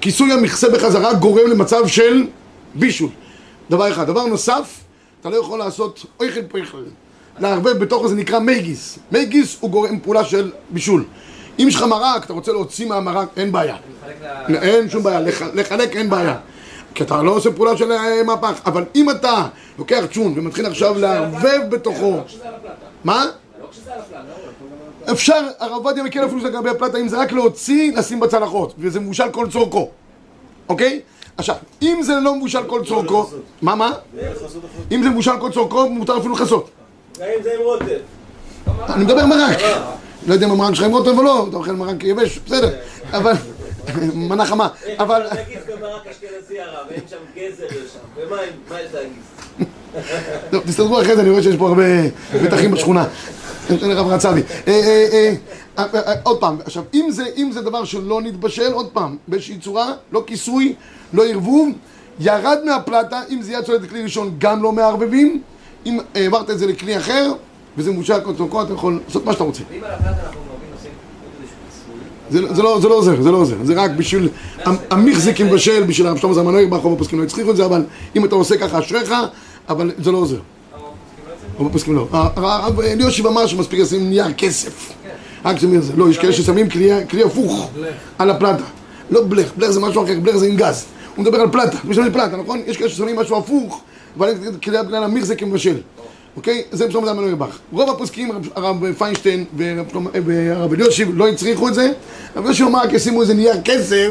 כיסוי 0.00 0.32
המכסה 0.32 0.70
בחזרה 0.70 1.14
גורם 1.14 1.50
למצב 1.50 1.86
של 1.86 2.26
בישול. 2.74 3.10
דבר 3.70 3.90
אחד. 3.92 4.06
דבר 4.06 4.26
נוסף, 4.26 4.80
אתה 5.20 5.30
לא 5.30 5.36
יכול 5.36 5.58
לעשות 5.58 6.06
אויכל 6.20 6.42
פויכל. 6.42 6.82
לערבב 7.38 7.70
בתוכו 7.78 8.08
זה 8.08 8.14
נקרא 8.14 8.38
מייגיס. 8.38 8.98
מייגיס 9.12 9.56
הוא 9.60 9.70
גורם 9.70 9.98
פעולה 10.00 10.24
של 10.24 10.50
בישול. 10.70 11.04
אם 11.58 11.64
יש 11.68 11.74
לך 11.76 11.82
מרק, 11.82 12.24
אתה 12.24 12.32
רוצה 12.32 12.52
להוציא 12.52 12.86
מהמרק, 12.88 13.28
אין 13.36 13.52
בעיה. 13.52 13.76
אין 14.62 14.90
שום 14.90 15.02
בעיה, 15.02 15.20
לח- 15.20 15.42
לחלק 15.54 15.96
אין 15.96 16.10
בעיה. 16.10 16.36
כי 16.94 17.02
אתה 17.02 17.22
לא 17.22 17.30
עושה 17.30 17.52
פעולה 17.52 17.76
של 17.76 17.92
אה, 17.92 18.22
מהפך. 18.22 18.60
אבל 18.66 18.84
אם 18.94 19.10
אתה 19.10 19.46
לוקח 19.78 20.04
צ'ון 20.14 20.34
ומתחיל 20.36 20.66
עכשיו 20.66 20.98
לערבב 20.98 21.60
בתוכו... 21.70 22.20
מה? 23.04 23.24
אפשר, 25.12 25.40
הרב 25.58 25.72
עובדיה 25.72 26.02
מכיר 26.04 26.24
אפילו 26.26 26.40
לגבי 26.44 26.70
הפלטה, 26.70 26.98
אם 26.98 27.08
זה 27.08 27.18
רק 27.18 27.32
להוציא, 27.32 27.96
לשים 27.96 28.20
בצלחות, 28.20 28.74
וזה 28.78 29.00
מבושל 29.00 29.30
כל 29.30 29.46
צורכו, 29.52 29.90
אוקיי? 30.68 31.00
עכשיו, 31.38 31.56
אם 31.82 32.00
זה 32.02 32.12
לא 32.22 32.34
מבושל 32.34 32.64
כל 32.66 32.84
צורכו, 32.84 33.26
מה, 33.62 33.74
מה? 33.74 33.92
אם 34.92 35.02
זה 35.02 35.10
מבושל 35.10 35.38
כל 35.40 35.52
צורכו, 35.52 35.90
מותר 35.90 36.18
אפילו 36.18 36.34
לכסות. 36.34 36.70
גם 37.18 37.26
אם 37.38 37.42
זה 37.42 37.50
עם 37.54 37.60
רוטב. 37.62 37.98
אני 38.88 39.04
מדבר 39.04 39.26
מרק. 39.26 39.58
לא 40.26 40.34
יודע 40.34 40.46
אם 40.46 40.50
המרק 40.50 40.74
שלך 40.74 40.84
עם 40.84 40.92
רוטב 40.92 41.18
או 41.18 41.22
לא, 41.22 41.46
אתה 41.48 41.56
אוכל 41.56 41.72
מרק 41.72 42.04
יבש, 42.04 42.38
בסדר, 42.46 42.70
אבל... 43.12 43.32
מנה 44.14 44.46
חמה, 44.46 44.68
אבל... 44.98 45.26
נגיד 45.32 45.58
גם 45.68 45.80
ברק 45.80 46.06
אשכנזי 46.06 46.60
הרב, 46.60 46.86
אין 46.90 47.00
שם 47.10 47.16
גזר 47.36 47.64
יש 47.64 47.72
שם. 47.72 48.28
ומה 48.28 48.80
יש 48.80 48.94
להגיד? 48.94 49.66
טוב, 50.50 50.62
תסתדרו 50.66 51.02
אחרי 51.02 51.16
זה, 51.16 51.22
אני 51.22 51.30
רואה 51.30 51.42
שיש 51.42 51.56
פה 51.56 51.68
הרבה 51.68 51.84
מתחים 52.42 52.70
בשכונה. 52.70 53.04
הרב. 53.70 54.10
אה, 54.10 54.26
אה, 54.26 54.72
אה, 54.72 54.72
אה, 54.72 55.08
אה, 55.12 55.34
עוד 56.22 56.40
פעם, 56.40 56.56
עכשיו, 56.64 56.82
אם 56.94 57.06
זה, 57.10 57.24
אם 57.36 57.50
זה 57.52 57.60
דבר 57.62 57.84
שלא 57.84 58.22
נתבשל, 58.22 58.72
עוד 58.72 58.86
פעם, 58.86 59.16
באיזושהי 59.28 59.58
צורה, 59.58 59.92
לא 60.12 60.22
כיסוי, 60.26 60.74
לא 61.12 61.26
ערבוב, 61.26 61.68
ירד 62.20 62.58
מהפלטה, 62.64 63.20
אם 63.30 63.42
זה 63.42 63.52
יד 63.52 63.64
צולדת 63.64 63.82
לכלי 63.82 64.02
ראשון, 64.02 64.34
גם 64.38 64.62
לא 64.62 64.72
מערבבים, 64.72 65.42
אם 65.86 65.98
העברת 66.14 66.50
את 66.50 66.58
זה 66.58 66.66
לכלי 66.66 66.96
אחר, 66.96 67.32
וזה 67.76 67.90
מבושל 67.92 68.20
כל 68.20 68.36
צורכו, 68.36 68.62
אתה 68.62 68.72
יכול 68.72 69.00
לעשות 69.06 69.24
מה 69.24 69.32
שאתה 69.32 69.44
רוצה. 69.44 69.62
ואם 69.70 69.84
על 69.84 69.90
הפלטה 69.90 70.10
אנחנו 70.26 70.40
זה, 72.30 72.40
לא- 72.40 72.48
לא, 72.56 72.80
זה 72.80 72.88
לא 72.88 72.94
עוזר, 72.94 73.22
זה 73.22 73.30
לא 73.30 73.36
עוזר, 73.36 73.56
זה 73.62 73.74
רק 73.74 73.90
בשביל 73.90 74.28
המחזיק 74.90 75.40
עם 75.40 75.50
בשל, 75.50 75.82
בשביל 75.82 76.06
הרב 76.06 76.16
שלמה 76.16 76.34
זלמן 76.34 76.52
נויג, 76.52 76.70
ברחוב 76.70 76.92
הפוסקים 76.92 77.18
לא 77.18 77.24
הצליחו 77.24 77.50
את 77.50 77.56
זה, 77.56 77.64
אבל 77.64 77.84
אם 78.16 78.24
אתה 78.24 78.34
עושה 78.34 78.56
ככה 78.56 78.78
אשריך, 78.78 79.12
אבל 79.68 79.90
זה 79.98 80.12
לא 80.12 80.18
עוזר. 80.18 80.38
רוב 81.58 81.68
הפוסקים 81.68 81.96
לא. 81.96 82.06
הרב 82.12 82.80
אליושיב 82.80 83.26
אמר 83.26 83.46
שמספיק 83.46 83.80
לשים 83.80 84.10
נייר 84.10 84.32
כסף. 84.32 84.95
רק 85.46 85.58
שמים 85.58 85.78
את 85.78 85.82
זה. 85.84 85.92
לא, 85.96 86.10
יש 86.10 86.18
כאלה 86.18 86.32
ששמים 86.32 86.70
כלי 86.70 86.90
כלי 87.10 87.22
הפוך 87.22 87.70
על 88.18 88.30
הפלטה. 88.30 88.62
לא 89.10 89.24
בלך, 89.24 89.52
בלך 89.56 89.70
זה 89.70 89.80
משהו 89.80 90.04
אחר, 90.04 90.20
בלך 90.22 90.36
זה 90.36 90.46
עם 90.46 90.56
גז. 90.56 90.84
הוא 91.16 91.22
מדבר 91.24 91.40
על 91.40 91.50
פלטה, 91.52 91.78
משלמים 91.84 92.12
פלטה, 92.12 92.36
נכון? 92.36 92.60
יש 92.66 92.76
כאלה 92.76 92.90
ששמים 92.90 93.16
משהו 93.16 93.36
הפוך, 93.38 93.80
אבל 94.18 94.34
כדי 94.62 94.76
בגלל 94.86 95.04
המחזיק 95.04 95.42
עם 95.42 95.50
בשל. 95.50 95.76
אוקיי? 96.36 96.62
זה 96.72 96.90
שלמה 96.90 97.06
זלמן 97.06 97.22
נויג. 97.24 97.38
רוב 97.72 97.90
הפוסקים, 97.90 98.30
הרב- 98.54 98.92
פיינשטיין 98.98 99.44
והרב 99.56 100.72
אליושיב 100.72 101.10
לא 101.14 101.28
הצריכו 101.28 101.68
את 101.68 101.74
זה. 101.74 101.92
הרב 102.34 102.44
אליושיב 102.44 102.66
אמר, 102.66 102.78
רק 102.82 102.92
ישימו 102.92 103.22
איזה 103.22 103.34
נייר 103.34 103.54
כסף. 103.64 104.10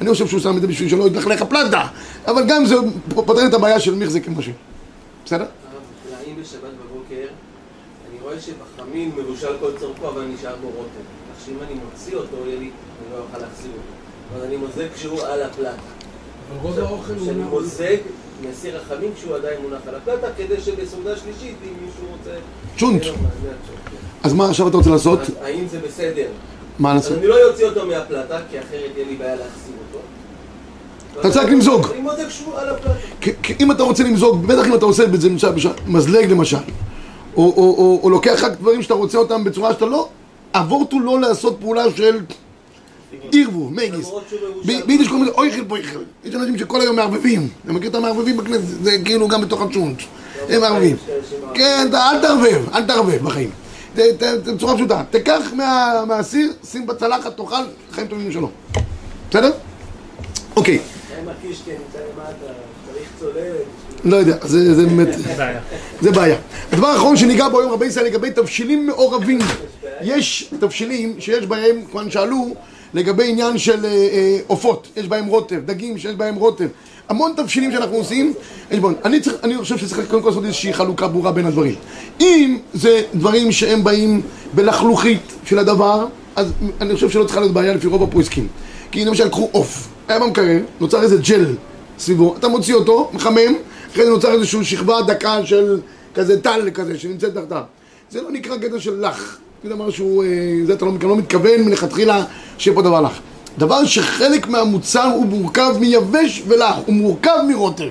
אני 0.00 0.10
חושב 0.10 0.26
שהוא 0.26 0.40
שם 0.40 0.56
את 0.56 0.60
זה 0.60 0.66
בשביל 0.66 0.88
שלא 0.88 1.06
יתלכלך 1.06 1.42
הפלטה. 1.42 1.86
אבל 2.26 2.44
גם 2.48 2.66
זה 2.66 2.74
פותר 3.14 3.46
את 3.46 3.54
הבעיה 3.54 3.80
של 3.80 3.94
מחזיק 3.94 4.28
עם 4.28 4.34
בשל. 4.34 4.50
בסדר? 5.24 5.38
הרב, 5.38 5.48
אם 6.26 6.42
בשבת 6.42 6.60
בבוקר, 6.60 7.26
אני 8.10 8.18
רואה 8.22 8.34
שבחמין 8.86 9.10
מבושל 9.16 9.56
כל 9.60 9.70
צורכו, 9.80 10.08
אבל 10.08 10.22
נשאר 10.34 10.54
בו 10.62 10.68
רוטב. 10.68 10.88
כך 10.88 11.46
שאם 11.46 11.54
אני 11.66 11.74
מוציא 11.84 12.16
אותו, 12.16 12.36
יהיה 12.46 12.58
לי, 12.58 12.64
אני 12.64 12.70
לא 13.12 13.24
אוכל 13.28 13.38
להחזיר 13.46 13.70
אותו. 13.72 14.36
אז 14.38 14.44
אני 14.44 14.56
מוזג 14.56 14.92
כשהוא 14.94 15.20
על 15.22 15.42
הפלטה. 15.42 15.70
אבל 15.70 16.58
רוב 16.62 16.78
האוכל 16.78 17.12
הוא 17.12 17.22
כשאני 17.22 17.42
מוזג, 17.42 17.96
אני 18.40 18.50
אסיר 18.52 18.76
רחמים 18.78 19.10
כשהוא 19.16 19.34
עדיין 19.34 19.60
מונח 19.62 19.80
על 19.88 19.94
הפלטה, 19.94 20.26
כדי 20.36 20.60
שבסעודה 20.60 21.16
שלישית, 21.16 21.54
אם 21.64 21.86
מישהו 21.86 22.04
רוצה... 22.18 22.30
צ'ונט. 22.78 23.02
מענה 23.02 23.14
הצ'ונט, 23.44 23.96
אז 24.22 24.32
מה 24.32 24.48
עכשיו 24.50 24.68
אתה 24.68 24.76
רוצה 24.76 24.90
לעשות? 24.90 25.18
כן. 25.20 25.32
האם 25.42 25.64
זה 25.70 25.78
בסדר? 25.88 26.26
מה 26.78 26.90
אז 26.90 26.96
לעשות? 26.96 27.18
אני 27.18 27.26
לא 27.26 27.48
אוציא 27.50 27.66
אותו 27.66 27.86
מהפלטה, 27.86 28.38
כי 28.50 28.58
אחרת 28.58 28.90
יהיה 28.96 29.06
לי 29.08 29.16
בעיה 29.16 29.34
להחזיר 29.36 29.74
אותו. 29.88 29.98
אתה 31.20 31.30
צריך 31.30 31.50
למזוג. 31.52 31.86
אני 31.92 32.00
מוזג 32.00 32.26
כשהוא 32.28 32.54
על 32.58 32.68
הפלטה. 32.68 32.94
כי- 33.20 33.32
כי 33.42 33.54
אם 33.60 33.72
אתה 33.72 33.82
רוצה 33.82 34.04
למזוג, 34.04 34.46
בטח 34.46 34.66
אם 34.66 34.74
אתה 34.74 34.84
עושה 34.84 35.04
את 35.04 35.20
זה 35.20 35.28
מזלג 35.86 36.30
למשל, 36.30 36.56
או, 37.36 37.42
או, 37.44 37.74
או, 37.78 38.00
או 38.02 38.10
לוקח 38.10 38.44
רק 38.44 38.52
דברים 38.60 38.82
שאתה 38.82 38.94
רוצה 38.94 39.18
אותם 39.18 39.44
בצורה 39.44 39.72
שאתה 39.72 39.86
לא 39.86 40.08
אבורט 40.54 40.92
הוא 40.92 41.00
לא 41.00 41.20
לעשות 41.20 41.56
פעולה 41.60 41.84
של 41.96 42.20
ערבוב, 43.32 43.72
מגיס. 43.72 43.92
למרות 44.06 44.22
שהוא 44.30 44.40
מבושל. 44.50 44.82
ב- 44.82 44.86
ביידיש 44.86 45.08
קוראים 45.08 45.24
לזה 45.24 45.32
אויכל 45.34 45.64
פויכל. 45.68 45.98
יש 46.24 46.34
אנשים 46.34 46.58
שכל 46.58 46.80
היום 46.80 46.96
מערבבים. 46.96 47.48
אתה 47.64 47.72
מכיר 47.72 47.90
את 47.90 47.94
המערבבים 47.94 48.36
בכנסת? 48.36 48.82
זה 48.82 48.96
כאילו 49.04 49.28
גם 49.28 49.40
בתוך 49.40 49.62
הצ'ונץ'. 49.62 49.98
הם 50.48 50.60
מערבבים. 50.60 50.96
כן, 51.54 51.88
אל 51.94 52.20
תערבב, 52.20 52.68
אל 52.74 52.84
תערבב 52.86 53.22
בחיים. 53.24 53.50
בצורה 53.96 54.74
פשוטה. 54.76 55.02
תיקח 55.10 55.40
מה- 55.56 56.04
מהסיר, 56.08 56.52
שים 56.70 56.86
בצלחת, 56.86 57.36
תאכל, 57.36 57.54
חיים 57.92 58.06
טובים 58.06 58.28
ושלום. 58.28 58.50
בסדר? 59.30 59.50
אוקיי, 60.56 60.78
לא 64.06 64.16
יודע, 64.16 64.36
זה 64.42 64.74
זה 64.74 64.86
באמת... 64.86 65.08
זה 66.00 66.12
בעיה. 66.12 66.36
הדבר 66.72 66.86
האחרון 66.86 67.16
שניגע 67.16 67.48
בו 67.48 67.60
היום 67.60 67.72
רבי 67.72 67.86
ישראל 67.86 68.06
לגבי 68.06 68.30
תבשילים 68.30 68.86
מעורבים. 68.86 69.38
יש 70.02 70.50
תבשילים 70.60 71.14
שיש 71.18 71.46
בהם, 71.46 71.76
כמובן 71.90 72.10
שאלו, 72.10 72.54
לגבי 72.94 73.28
עניין 73.30 73.58
של 73.58 73.84
אה, 73.84 73.90
אה, 73.90 74.38
עופות, 74.46 74.88
יש 74.96 75.08
בהם 75.08 75.26
רוטב, 75.26 75.60
דגים 75.66 75.98
שיש 75.98 76.14
בהם 76.14 76.34
רוטב. 76.34 76.66
המון 77.08 77.32
תבשילים 77.36 77.72
שאנחנו 77.72 77.96
עושים, 77.96 78.32
יש 78.70 78.78
בהם. 78.78 78.94
אני, 79.04 79.20
צריך, 79.20 79.36
אני 79.44 79.58
חושב 79.58 79.78
שצריך 79.78 80.10
קודם 80.10 80.22
כל 80.22 80.28
לעשות 80.28 80.44
איזושהי 80.44 80.72
חלוקה 80.72 81.08
ברורה 81.08 81.32
בין 81.32 81.46
הדברים. 81.46 81.74
אם 82.20 82.58
זה 82.74 83.02
דברים 83.14 83.52
שהם 83.52 83.84
באים 83.84 84.22
בלחלוכית 84.54 85.32
של 85.44 85.58
הדבר, 85.58 86.06
אז 86.36 86.52
אני 86.80 86.94
חושב 86.94 87.10
שלא 87.10 87.24
צריכה 87.24 87.40
להיות 87.40 87.52
בעיה 87.52 87.74
לפי 87.74 87.86
רוב 87.86 88.02
הפרויסקים. 88.02 88.46
כי 88.90 89.04
למשל, 89.04 89.28
קחו 89.28 89.48
עוף, 89.52 89.88
היה 90.08 90.18
במקרר, 90.18 90.58
נוצר 90.80 91.02
איזה 91.02 91.16
ג'ל 91.16 91.54
סביבו, 91.98 92.34
אתה 92.38 92.48
מוציא 92.48 92.74
אותו, 92.74 93.10
מחמם, 93.12 93.54
אחרי 93.96 94.04
זה 94.06 94.10
נוצר 94.10 94.32
איזושהי 94.32 94.64
שכבה 94.64 95.02
דקה 95.02 95.46
של 95.46 95.80
כזה 96.14 96.40
טל 96.40 96.70
כזה 96.74 96.98
שנמצאת 96.98 97.34
תחתיו. 97.34 97.62
זה 98.10 98.22
לא 98.22 98.30
נקרא 98.30 98.56
גדר 98.56 98.78
של 98.78 99.00
לח. 99.00 99.38
זה 99.64 99.68
דבר 99.70 99.90
שהוא, 99.90 100.24
אה, 100.24 100.28
זה 100.66 100.72
אתה 100.72 100.84
לא, 100.84 100.92
לא 101.02 101.16
מתכוון 101.16 101.62
מלכתחילה 101.62 102.24
שיהיה 102.58 102.74
פה 102.74 102.82
דבר 102.82 103.00
לח. 103.00 103.20
דבר 103.58 103.84
שחלק 103.84 104.46
מהמוצר 104.48 105.10
הוא 105.14 105.26
מורכב 105.26 105.74
מיבש 105.80 106.42
ולח, 106.48 106.76
הוא 106.86 106.94
מורכב 106.94 107.38
מרוטב. 107.48 107.88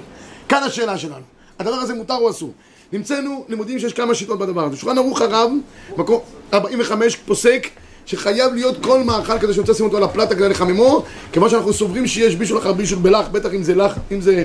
כאן 0.49 0.63
השאלה 0.63 0.97
שלנו. 0.97 1.23
הדבר 1.59 1.75
הזה 1.75 1.93
מותר 1.93 2.15
או 2.15 2.29
אסור? 2.29 2.51
נמצאנו 2.93 3.45
לימודים 3.49 3.79
שיש 3.79 3.93
כמה 3.93 4.15
שיטות 4.15 4.39
בדבר 4.39 4.65
הזה. 4.65 4.77
שולחן 4.77 4.97
ערוך 4.97 5.21
הרב, 5.21 5.51
מקום 5.97 6.19
45 6.53 7.15
פוסק 7.15 7.67
שחייב 8.05 8.53
להיות 8.53 8.77
כל 8.83 9.03
מאכל 9.03 9.39
כזה 9.39 9.53
שרוצה 9.53 9.71
לשים 9.71 9.85
אותו 9.85 9.97
על 9.97 10.03
הפלטה 10.03 10.35
כדי 10.35 10.49
לחממו, 10.49 11.03
כיוון 11.31 11.49
שאנחנו 11.49 11.73
סוברים 11.73 12.07
שיש 12.07 12.35
בישול 12.35 12.57
אחר 12.57 12.73
בישול 12.73 12.99
בלח, 12.99 13.27
בטח 13.27 13.53
אם 13.53 13.63
זה 13.63 13.75
לח, 13.75 13.95
אם 14.11 14.21
זה 14.21 14.43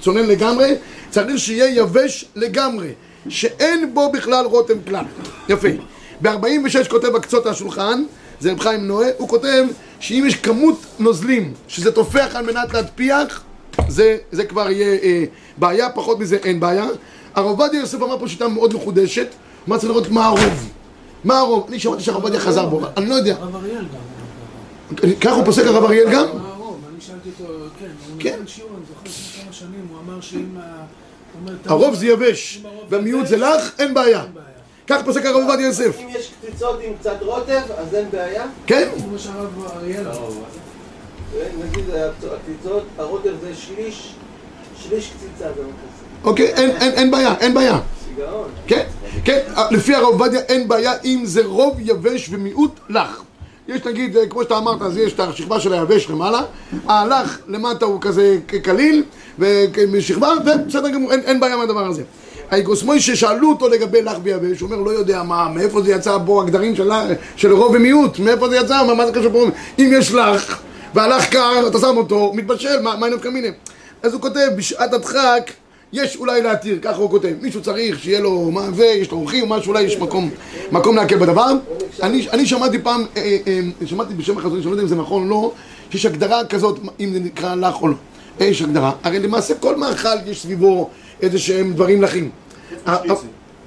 צונן 0.00 0.26
לגמרי, 0.26 0.74
צריך 1.10 1.38
שיהיה 1.38 1.76
יבש 1.76 2.24
לגמרי, 2.36 2.88
שאין 3.28 3.94
בו 3.94 4.12
בכלל 4.12 4.44
רותם 4.44 4.74
כלל. 4.88 5.04
יפה. 5.48 5.68
ב-46 6.20 6.88
כותב 6.90 7.16
הקצות 7.16 7.46
השולחן, 7.46 8.02
זה 8.40 8.52
רב 8.52 8.60
חיים 8.60 8.86
נועה, 8.86 9.08
הוא 9.16 9.28
כותב 9.28 9.64
שאם 10.00 10.24
יש 10.26 10.34
כמות 10.34 10.80
נוזלים 10.98 11.52
שזה 11.68 11.92
תופח 11.92 12.30
על 12.34 12.46
מנת 12.46 12.74
להטפיח, 12.74 13.42
זה, 13.88 14.16
זה 14.32 14.44
כבר 14.44 14.70
יהיה 14.70 14.98
אה, 15.02 15.24
בעיה, 15.56 15.90
פחות 15.90 16.18
מזה 16.18 16.36
אין 16.44 16.60
בעיה. 16.60 16.86
הרב 17.34 17.46
עובדיה 17.46 17.80
יוסף 17.80 18.02
אמר 18.02 18.18
פה 18.18 18.28
שיטה 18.28 18.48
מאוד 18.48 18.74
מחודשת, 18.74 19.26
מה 19.66 19.78
צריך 19.78 19.90
לראות 19.92 20.10
מה 20.10 20.26
הרוב. 20.26 20.70
מה 21.24 21.38
הרוב? 21.38 21.66
אני 21.68 21.78
שמעתי 21.78 22.02
שהרב 22.02 22.22
עובדיה 22.22 22.40
חזר 22.40 22.66
בו, 22.66 22.80
אני 22.96 23.08
לא 23.08 23.14
יודע. 23.14 23.34
הרב 23.40 23.54
אריאל 23.54 23.84
גם. 23.84 25.10
ככה 25.20 25.34
הוא 25.34 25.44
פוסק 25.44 25.66
הרב 25.66 25.84
אריאל 25.84 26.10
גם? 26.12 26.26
כן, 27.38 27.44
הוא 28.10 28.16
כן. 28.18 28.34
נתן 28.34 28.46
שיעור, 28.46 28.70
אני 28.76 28.84
זוכר 28.88 29.00
לפני 29.04 29.42
כמה 29.44 29.52
שנים, 29.52 29.86
הוא 29.90 29.98
אמר 30.00 30.20
שאם 30.20 30.56
ה... 30.60 30.84
הרוב 31.66 31.94
זה 31.94 32.06
יבש, 32.06 32.62
והמיעוט 32.88 33.26
זה 33.26 33.36
לך, 33.36 33.70
אין 33.78 33.94
בעיה. 33.94 34.24
כך 34.86 35.02
פוסק 35.04 35.24
הרב 35.26 35.36
עובדיה 35.36 35.66
יוסף. 35.66 35.98
אם 36.00 36.08
יש 36.10 36.30
קציצות 36.42 36.80
עם 36.82 36.92
קצת 37.00 37.16
רוטב, 37.22 37.60
אז 37.78 37.94
אין 37.94 38.10
בעיה. 38.10 38.46
כן? 38.66 38.88
כמו 39.04 39.18
שהרב 39.18 39.66
אריאל 39.76 40.08
אמר. 40.08 40.28
נגיד 41.64 41.84
הקציצות, 41.90 42.82
הרוטב 42.98 43.32
זה 43.40 43.54
שליש, 43.54 44.12
שליש 44.82 45.10
קציצה. 45.16 45.50
אוקיי, 46.24 46.46
אין- 46.54 47.10
בעיה, 47.10 47.34
אין 47.40 47.54
בעיה. 47.54 47.80
כן, 48.66 48.86
כן, 49.24 49.40
לפי 49.70 49.94
הרב 49.94 50.04
עובדיה 50.04 50.40
אין 50.40 50.68
בעיה 50.68 50.92
אם 51.04 51.20
זה 51.24 51.44
רוב 51.44 51.76
יבש 51.80 52.28
ומיעוט 52.30 52.80
לח. 52.88 53.22
יש 53.70 53.84
נגיד, 53.84 54.16
אה, 54.16 54.26
כמו 54.26 54.42
שאתה 54.42 54.58
אמרת, 54.58 54.82
אז 54.82 54.96
יש 54.96 55.12
את 55.12 55.20
השכבה 55.20 55.60
של 55.60 55.72
היבש 55.72 56.10
למעלה, 56.10 56.40
הלח 56.86 57.38
למטה 57.48 57.84
הוא 57.84 58.00
כזה 58.00 58.38
קליל, 58.62 59.04
ושכבה, 59.38 60.28
ובסדר 60.46 60.88
גמור, 60.88 61.12
אין, 61.12 61.20
אין 61.20 61.40
בעיה 61.40 61.56
מהדבר 61.56 61.86
הזה. 61.86 62.02
האיגוס 62.50 62.82
מוישה 62.82 63.16
שאלו 63.16 63.50
אותו 63.50 63.68
לגבי 63.68 64.02
לח 64.02 64.16
ויבש, 64.22 64.60
הוא 64.60 64.70
אומר, 64.70 64.82
לא 64.82 64.90
יודע 64.90 65.22
מה, 65.22 65.48
מאיפה 65.48 65.82
זה 65.82 65.92
יצא 65.92 66.18
פה 66.26 66.42
הגדרים 66.42 66.76
של, 66.76 66.90
של 67.36 67.52
רוב 67.52 67.72
ומיעוט, 67.74 68.18
מאיפה 68.18 68.48
זה 68.48 68.56
יצא, 68.56 68.86
מה, 68.86 68.94
מה 68.94 69.06
זה 69.06 69.12
קשור 69.12 69.32
פה, 69.32 69.46
אם 69.78 69.90
יש 69.92 70.12
לח, 70.12 70.60
והלח 70.94 71.24
קר, 71.24 71.66
אתה 71.66 71.78
שם 71.78 71.96
אותו, 71.96 72.32
מתבשל, 72.34 72.80
מה, 72.82 72.96
מה 72.96 73.08
נפקא 73.08 73.28
מיני? 73.28 73.48
אז 74.02 74.12
הוא 74.12 74.22
כותב, 74.22 74.48
בשעת 74.56 74.92
הדחק, 74.92 75.50
יש 75.92 76.16
אולי 76.16 76.42
להתיר, 76.42 76.78
ככה 76.82 76.96
הוא 76.96 77.10
כותב. 77.10 77.32
מישהו 77.42 77.62
צריך 77.62 77.98
שיהיה 77.98 78.20
לו 78.20 78.50
מה 78.50 78.70
זה, 78.70 78.84
יש 78.84 79.10
לו 79.10 79.18
אורחים, 79.18 79.48
משהו, 79.48 79.70
אולי 79.70 79.82
יש 79.82 79.96
מקום, 79.96 80.30
מקום 80.72 80.96
להקל 80.96 81.16
בדבר. 81.16 81.52
אני, 82.02 82.26
אני 82.30 82.46
שמעתי 82.46 82.78
פעם, 82.78 83.04
אה, 83.16 83.22
אה, 83.22 83.60
אה, 83.80 83.86
שמעתי 83.86 84.14
בשם 84.14 84.38
החזון, 84.38 84.62
שאני 84.62 84.64
לא 84.64 84.70
יודע 84.70 84.82
אם 84.82 84.88
זה 84.88 84.96
נכון 84.96 85.22
או 85.22 85.28
לא, 85.28 85.52
שיש 85.90 86.06
הגדרה 86.06 86.44
כזאת, 86.44 86.78
אם 87.00 87.12
זה 87.12 87.20
נקרא 87.20 87.54
לך 87.54 87.82
או 87.82 87.88
לא. 87.88 87.94
יש 88.40 88.62
הגדרה. 88.62 88.92
הרי 89.02 89.18
למעשה 89.18 89.54
כל 89.54 89.76
מאכל 89.76 90.08
יש 90.26 90.42
סביבו 90.42 90.90
איזה 91.22 91.38
שהם 91.38 91.72
דברים 91.72 92.02
לחים. 92.02 92.30
אה, 92.86 92.96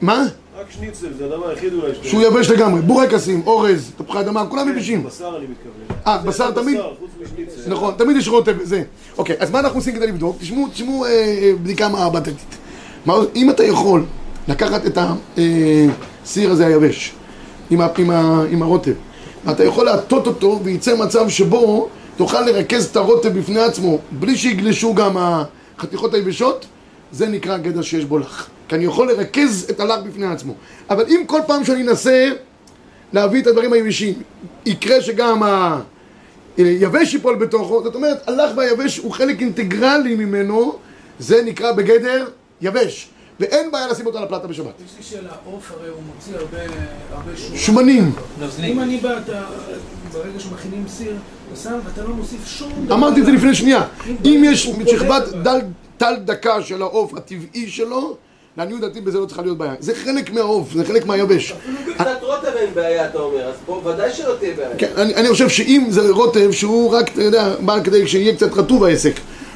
מה? 0.02 0.26
רק 0.64 0.72
שניצל, 0.72 1.14
זה 1.18 1.26
הדבר 1.26 1.50
היחיד 1.50 1.74
אולי 1.74 1.96
שאתה... 1.96 2.08
שהוא 2.08 2.22
יבש 2.22 2.50
לגמרי. 2.50 2.82
בורקסים, 2.82 3.42
אורז, 3.46 3.92
תפוחי 3.98 4.20
אדמה, 4.20 4.46
כולם 4.46 4.70
יבשים. 4.70 5.04
בשר 5.04 5.38
אני 5.38 5.46
מתכוון. 5.48 5.98
אה, 6.08 6.18
בשר 6.18 6.52
תמיד? 6.52 6.78
בשר, 6.78 6.94
חוץ 7.00 7.10
משניצל. 7.24 7.72
נכון, 7.72 7.94
תמיד 7.98 8.18
יש 8.18 8.28
רוטב, 8.28 8.64
זה. 8.64 8.84
אוקיי, 9.18 9.36
אז 9.40 9.52
מה 9.52 9.60
אנחנו 9.60 9.80
עושים 9.80 9.96
כדי 9.96 10.08
לבדוק? 10.08 10.38
תשמעו, 10.40 10.68
תשמעו 10.68 11.06
אה, 11.06 11.10
אה, 11.10 11.52
בדיקה 11.64 11.90
מעבדתית. 11.90 12.58
אם 13.36 13.50
אתה 13.50 13.64
יכול 13.64 14.06
לקחת 14.48 14.86
את 14.86 14.98
הסיר 16.24 16.52
הזה 16.52 16.68
היבש, 16.68 17.14
עם, 17.70 18.62
הרוטב, 18.62 18.94
אתה 19.52 19.64
יכול 19.64 19.86
להטות 19.86 20.28
אותו 20.28 20.60
וייצא 20.64 20.96
מצב 20.96 21.30
שבו 21.30 21.90
תוכל 22.18 22.42
לרכז 22.42 22.86
את 22.86 22.96
הרוטב 22.96 23.40
בפני 23.40 23.60
עצמו, 23.60 24.00
בלי 24.12 24.38
שיגלשו 24.38 24.94
גם 24.94 25.18
החתיכות 25.18 26.14
היבשות, 26.14 26.66
זה 27.12 27.28
נקרא 27.28 27.58
גדר 27.58 27.82
שיש 27.82 28.06
בו 28.06 28.20
לח. 28.20 28.50
כי 28.68 28.76
אני 28.76 28.86
יכול 28.86 29.12
לרכז 29.12 29.68
את 29.70 29.80
הלח 29.80 30.00
בפני 30.06 30.26
עצמו. 30.26 30.54
אבל 30.90 31.06
אם 31.08 31.24
כל 31.28 31.40
פעם 31.48 31.66
שאני 31.66 31.82
אנסה 31.82 32.30
להביא 33.14 33.42
את 33.42 33.48
הדברים 33.48 33.74
היבשים, 33.74 34.14
יקרה 34.66 35.02
שגם 35.02 35.44
ה... 35.44 35.82
יבש 36.58 37.14
ייפול 37.14 37.36
בתוכו, 37.36 37.84
זאת 37.84 37.96
אומרת, 37.96 38.28
הלח 38.28 38.52
והיבש 38.58 38.98
הוא 38.98 39.12
חלק 39.12 39.42
אינטגרלי 39.42 40.16
ממנו, 40.16 40.78
זה 41.20 41.42
נקרא 41.46 41.72
בגדר 41.72 42.26
יבש, 42.62 43.10
ואין 43.40 43.72
בעיה 43.72 43.88
לשים 43.88 44.06
אותו 44.06 44.18
על 44.18 44.24
הפלטה 44.24 44.48
בשבת. 44.48 44.74
יש 44.86 44.92
לי 44.98 45.04
שאלה, 45.04 45.32
עוף 45.46 45.72
הרי 45.72 45.90
הוא 45.90 46.02
מוציא 46.16 46.36
הרבה, 46.36 46.58
הרבה 47.12 47.38
שומן. 47.38 47.58
שומנים, 47.58 48.12
אם 48.64 48.80
אני 48.80 48.98
בא, 48.98 49.18
אתה, 49.18 49.44
ברגע 50.14 50.40
שמכינים 50.40 50.84
סיר, 50.88 51.16
אתה 51.48 51.60
שם, 51.60 51.80
ואתה 51.86 52.04
לא 52.04 52.10
מוסיף 52.10 52.48
שום 52.48 52.72
דבר. 52.86 52.96
אמרתי 52.96 53.22
את 53.22 53.26
זה 53.26 53.32
לפני 53.32 53.56
שנייה, 53.56 53.84
אם 54.26 54.44
יש 54.46 54.70
שכבת 54.88 55.24
דל, 55.44 55.60
טל 55.98 56.16
דקה 56.16 56.62
של 56.62 56.82
העוף 56.82 57.14
הטבעי 57.14 57.70
שלו, 57.70 58.18
לעניות 58.58 58.82
דעתי 58.82 59.02
בזה 59.02 59.20
לא 59.20 59.26
צריכה 59.26 59.42
להיות 59.42 59.58
בעיה. 59.58 59.74
זה 59.80 59.96
חלק 59.96 60.34
מהעוף, 60.34 60.74
זה 60.74 60.86
חלק 60.86 61.06
מהיבש. 61.06 61.52
אפילו 61.52 61.78
בקצת 61.88 62.18
רוטב 62.22 62.56
אין 62.58 62.74
בעיה, 62.74 63.06
אתה 63.06 63.20
אומר, 63.20 63.44
אז 63.44 63.56
פה 63.66 63.82
ודאי 63.86 64.14
שלא 64.14 64.34
תהיה 64.40 64.54
בעיה. 64.56 64.70
כן, 64.78 64.92
אני, 64.98 65.16
אני 65.16 65.30
חושב 65.30 65.50
שאם 65.50 65.86
זה 65.90 66.12
רוטב 66.12 66.52
שהוא 66.52 66.92
רק, 66.92 67.12
אתה 67.12 67.24
יודע, 67.24 67.56
בא 67.60 67.84
כדי 67.84 68.08
שיהיה 68.08 68.36
קצת 68.36 68.54
רטוב 68.54 68.84
העסק. 68.84 69.14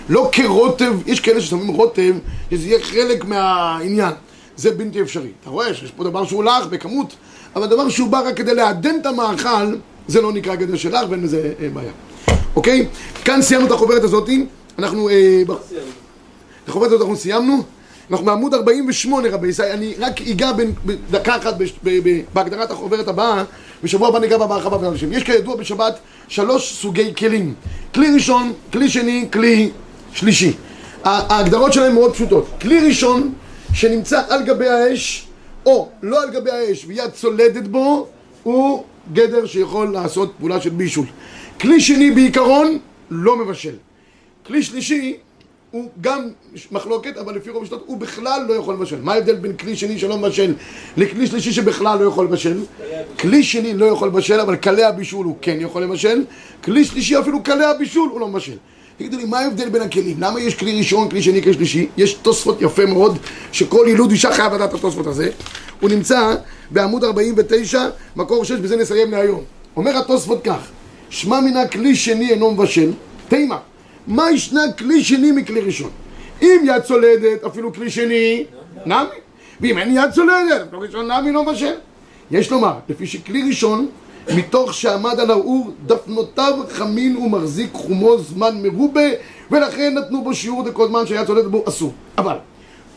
לא 0.09 0.29
כרוטב, 0.31 0.93
יש 1.05 1.19
כאלה 1.19 1.41
ששמים 1.41 1.67
רוטב, 1.67 2.15
שזה 2.51 2.67
יהיה 2.67 2.79
חלק 2.81 3.25
מהעניין. 3.25 4.13
זה 4.55 4.71
בלתי 4.71 5.01
אפשרי. 5.01 5.29
אתה 5.41 5.49
רואה 5.49 5.73
שיש 5.73 5.91
פה 5.91 6.03
דבר 6.03 6.25
שהוא 6.25 6.43
לך 6.43 6.65
בכמות, 6.69 7.15
אבל 7.55 7.67
דבר 7.67 7.89
שהוא 7.89 8.09
בא 8.09 8.27
רק 8.27 8.37
כדי 8.37 8.55
לעדן 8.55 8.95
את 9.01 9.05
המאכל, 9.05 9.75
זה 10.07 10.21
לא 10.21 10.33
נקרא 10.33 10.55
גדר 10.55 10.75
של 10.75 10.95
לך 10.95 11.09
ואין 11.09 11.23
לזה 11.23 11.53
אה, 11.59 11.69
בעיה. 11.73 11.91
אוקיי? 12.55 12.87
כאן 13.25 13.41
סיימנו 13.41 13.67
את 13.67 13.71
החוברת 13.71 14.03
הזאת. 14.03 14.29
אנחנו... 14.79 15.09
אה, 15.09 15.43
את 16.63 16.69
החוברת 16.69 16.87
הזאת 16.87 17.01
אנחנו 17.01 17.15
סיימנו. 17.15 17.63
אנחנו 18.11 18.25
בעמוד 18.25 18.53
48 18.53 19.29
רבי 19.29 19.47
ישראל, 19.47 19.71
אני 19.71 19.93
רק 19.99 20.21
אגע 20.21 20.51
בין- 20.51 20.73
בדקה 20.85 21.35
אחת 21.37 21.53
בהגדרת 22.33 22.71
החוברת 22.71 23.07
הבאה, 23.07 23.43
בשבוע 23.83 24.07
הבא 24.07 24.19
ניגע 24.19 24.37
בה 24.37 24.47
בהרחבה 24.47 24.77
באנשים. 24.77 25.13
יש 25.13 25.23
כידוע 25.23 25.55
בשבת 25.55 25.99
שלוש 26.27 26.73
סוגי 26.73 27.13
כלים. 27.17 27.53
כלי 27.93 28.07
ראשון, 28.13 28.53
כלי 28.73 28.89
שני, 28.89 29.27
כלי 29.33 29.69
שלישי. 30.13 30.53
ההגדרות 31.03 31.73
שלהם 31.73 31.93
מאוד 31.93 32.13
פשוטות. 32.13 32.47
כלי 32.61 32.79
ראשון 32.87 33.33
שנמצא 33.73 34.21
על 34.29 34.43
גבי 34.43 34.67
האש, 34.69 35.27
או 35.65 35.89
לא 36.03 36.23
על 36.23 36.29
גבי 36.31 36.51
האש 36.51 36.85
ויד 36.87 37.09
צולדת 37.11 37.67
בו, 37.67 38.07
הוא 38.43 38.83
גדר 39.13 39.45
שיכול 39.45 39.87
לעשות 39.93 40.33
פעולה 40.39 40.61
של 40.61 40.69
בישול. 40.69 41.05
כלי 41.61 41.81
שני 41.81 42.11
בעיקרון 42.11 42.77
לא 43.09 43.35
מבשל. 43.37 43.75
כלי 44.45 44.63
שלישי 44.63 45.17
הוא 45.71 45.89
גם 46.01 46.29
מחלוקת, 46.71 47.17
אבל 47.17 47.35
לפי 47.35 47.49
רוב 47.49 47.61
המשנות 47.61 47.83
הוא 47.85 47.97
בכלל 47.97 48.45
לא 48.47 48.53
יכול 48.53 48.73
לבשל. 48.73 49.01
מה 49.01 49.13
ההבדל 49.13 49.35
בין 49.35 49.57
כלי 49.57 49.75
שני 49.75 49.99
שלא 49.99 50.17
מבשל 50.17 50.53
לכלי 50.97 51.27
שלישי 51.27 51.51
שבכלל 51.51 51.99
לא 51.99 52.05
יכול 52.05 52.25
לבשל? 52.25 52.59
כלי 53.19 53.43
שני 53.43 53.73
לא 53.73 53.85
יכול 53.85 54.07
לבשל, 54.07 54.39
אבל 54.39 54.55
קלי 54.55 54.83
הבישול 54.83 55.25
הוא 55.25 55.35
כן 55.41 55.57
יכול 55.59 55.83
לבשל. 55.83 56.25
כלי 56.63 56.85
שלישי 56.85 57.19
אפילו 57.19 57.43
קלי 57.43 57.65
הבישול 57.65 58.09
הוא 58.09 58.19
לא 58.19 58.27
מבשל. 58.27 58.57
תגידו 58.97 59.17
לי, 59.17 59.25
מה 59.25 59.39
ההבדל 59.39 59.69
בין 59.69 59.81
הכלים? 59.81 60.17
למה 60.19 60.41
יש 60.41 60.55
כלי 60.55 60.77
ראשון, 60.77 61.09
כלי 61.09 61.21
שני, 61.21 61.43
כלי 61.43 61.53
שלישי? 61.53 61.87
יש 61.97 62.13
תוספות 62.13 62.61
יפה 62.61 62.85
מאוד, 62.85 63.17
שכל 63.51 63.85
יילוד 63.87 64.11
אישה 64.11 64.31
חייב 64.31 64.53
לדעת 64.53 64.69
את 64.69 64.73
התוספות 64.73 65.07
הזה. 65.07 65.29
הוא 65.79 65.89
נמצא 65.89 66.35
בעמוד 66.71 67.03
49, 67.03 67.85
מקור 68.15 68.45
6, 68.45 68.51
בזה 68.51 68.75
נסיים 68.75 69.11
להיום. 69.11 69.43
אומר 69.75 69.97
התוספות 69.97 70.43
כך, 70.43 70.67
שמע 71.09 71.39
מן 71.39 71.57
הכלי 71.57 71.95
שני 71.95 72.29
אינו 72.29 72.51
מבשל, 72.51 72.91
תימה. 73.27 73.57
מה 74.07 74.31
ישנה 74.31 74.61
כלי 74.77 75.03
שני 75.03 75.31
מכלי 75.31 75.61
ראשון? 75.61 75.89
אם 76.41 76.61
יד 76.63 76.81
צולדת, 76.81 77.43
אפילו 77.43 77.73
כלי 77.73 77.89
שני, 77.89 78.45
נמי. 78.85 78.97
ואם 79.61 79.77
אין 79.77 79.97
יד 79.97 80.11
צולדת, 80.11 80.61
אפילו 80.67 80.81
ראשון 80.81 81.11
נמי 81.11 81.31
לא 81.31 81.43
מבשל. 81.43 81.73
יש 82.31 82.51
לומר, 82.51 82.73
לפי 82.89 83.07
שכלי 83.07 83.43
ראשון, 83.47 83.87
מתוך 84.35 84.73
שעמד 84.73 85.19
על 85.19 85.31
האור, 85.31 85.71
דפנותיו 85.85 86.53
חמין 86.69 87.17
ומחזיק 87.17 87.69
חומו 87.73 88.17
זמן 88.17 88.63
מרובה, 88.63 89.09
ולכן 89.51 89.93
נתנו 89.93 90.23
בו 90.23 90.33
שיעור 90.33 90.63
דקות 90.63 90.89
זמן 90.89 91.05
שהיה 91.05 91.25
צולדת 91.25 91.51
בו 91.51 91.63
אסור. 91.67 91.93
אבל, 92.17 92.35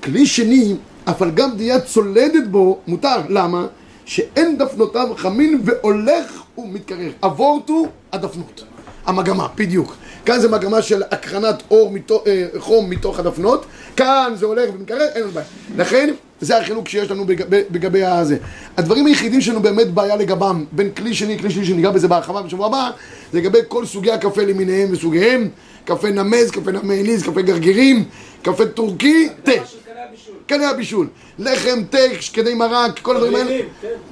כלי 0.03 0.27
שני, 0.27 0.75
אף 1.05 1.23
על 1.23 1.31
גם 1.31 1.57
דיה 1.57 1.81
צולדת 1.81 2.47
בו, 2.51 2.79
מותר. 2.87 3.17
למה? 3.29 3.67
שאין 4.05 4.59
דפנותיו 4.59 5.09
חמין 5.17 5.61
והולך 5.65 6.43
ומתקרר. 6.59 7.11
אבורטו 7.23 7.87
הדפנות. 8.13 8.65
המגמה, 9.07 9.47
בדיוק. 9.57 9.97
כאן 10.27 10.41
זה 10.41 10.49
מגמה 10.49 10.83
של 10.83 11.03
הקרנת 11.11 11.63
אור 11.71 11.91
מתוך, 11.91 12.23
אה, 12.27 12.47
חום 12.59 12.91
מתוך 12.91 13.19
הדפנות, 13.19 13.67
כאן 13.97 14.33
זה 14.37 14.47
הולך 14.47 14.71
ומתקרר, 14.75 15.07
אין 15.15 15.23
לנו 15.23 15.31
בעיה. 15.31 15.47
לכן, 15.77 16.15
זה 16.41 16.59
החילוק 16.59 16.89
שיש 16.89 17.11
לנו 17.11 17.25
בגבי, 17.25 17.61
בגבי 17.71 18.05
הזה. 18.05 18.37
הדברים 18.77 19.07
היחידים 19.07 19.41
שלנו 19.41 19.63
באמת 19.63 19.91
בעיה 19.91 20.17
לגבם, 20.17 20.65
בין 20.73 20.91
כלי 20.91 21.15
שני 21.15 21.37
לכלי 21.37 21.51
שני, 21.51 21.65
שניגע 21.65 21.91
בזה 21.91 22.09
בהרחבה 22.09 22.43
בשבוע 22.43 22.67
הבא, 22.67 22.91
זה 23.33 23.39
לגבי 23.39 23.59
כל 23.69 23.87
סוגי 23.87 24.13
הקפה 24.13 24.43
למיניהם 24.43 24.89
וסוגיהם, 24.93 25.49
קפה 25.85 26.11
נמז, 26.11 26.51
קפה 26.51 26.71
נמליז, 26.71 27.23
קפה 27.23 27.43
גרגירים, 27.43 28.05
קפה 28.43 28.67
טורקי, 28.67 29.29
תה. 29.43 29.53
קנה 30.47 30.71
הבישול, 30.71 31.07
לחם, 31.39 31.83
תה, 31.91 31.99
שקדי 32.21 32.55
מרק, 32.55 32.99
כל 32.99 33.17
הדברים 33.17 33.35
האלה, 33.35 33.59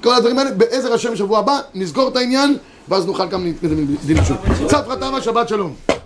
כל 0.03 0.15
הדברים 0.15 0.39
האלה, 0.39 0.51
בעזר 0.51 0.93
השם 0.95 1.13
בשבוע 1.13 1.39
הבא, 1.39 1.59
נסגור 1.75 2.09
את 2.09 2.17
העניין, 2.17 2.57
ואז 2.89 3.07
נוכל 3.07 3.27
גם 3.27 3.45
להתקדם 3.45 3.79
לדין 4.05 4.25
שוב. 4.25 4.37
צפרא 4.67 4.95
תמה, 4.95 5.21
שבת 5.21 5.49
שלום. 5.49 5.98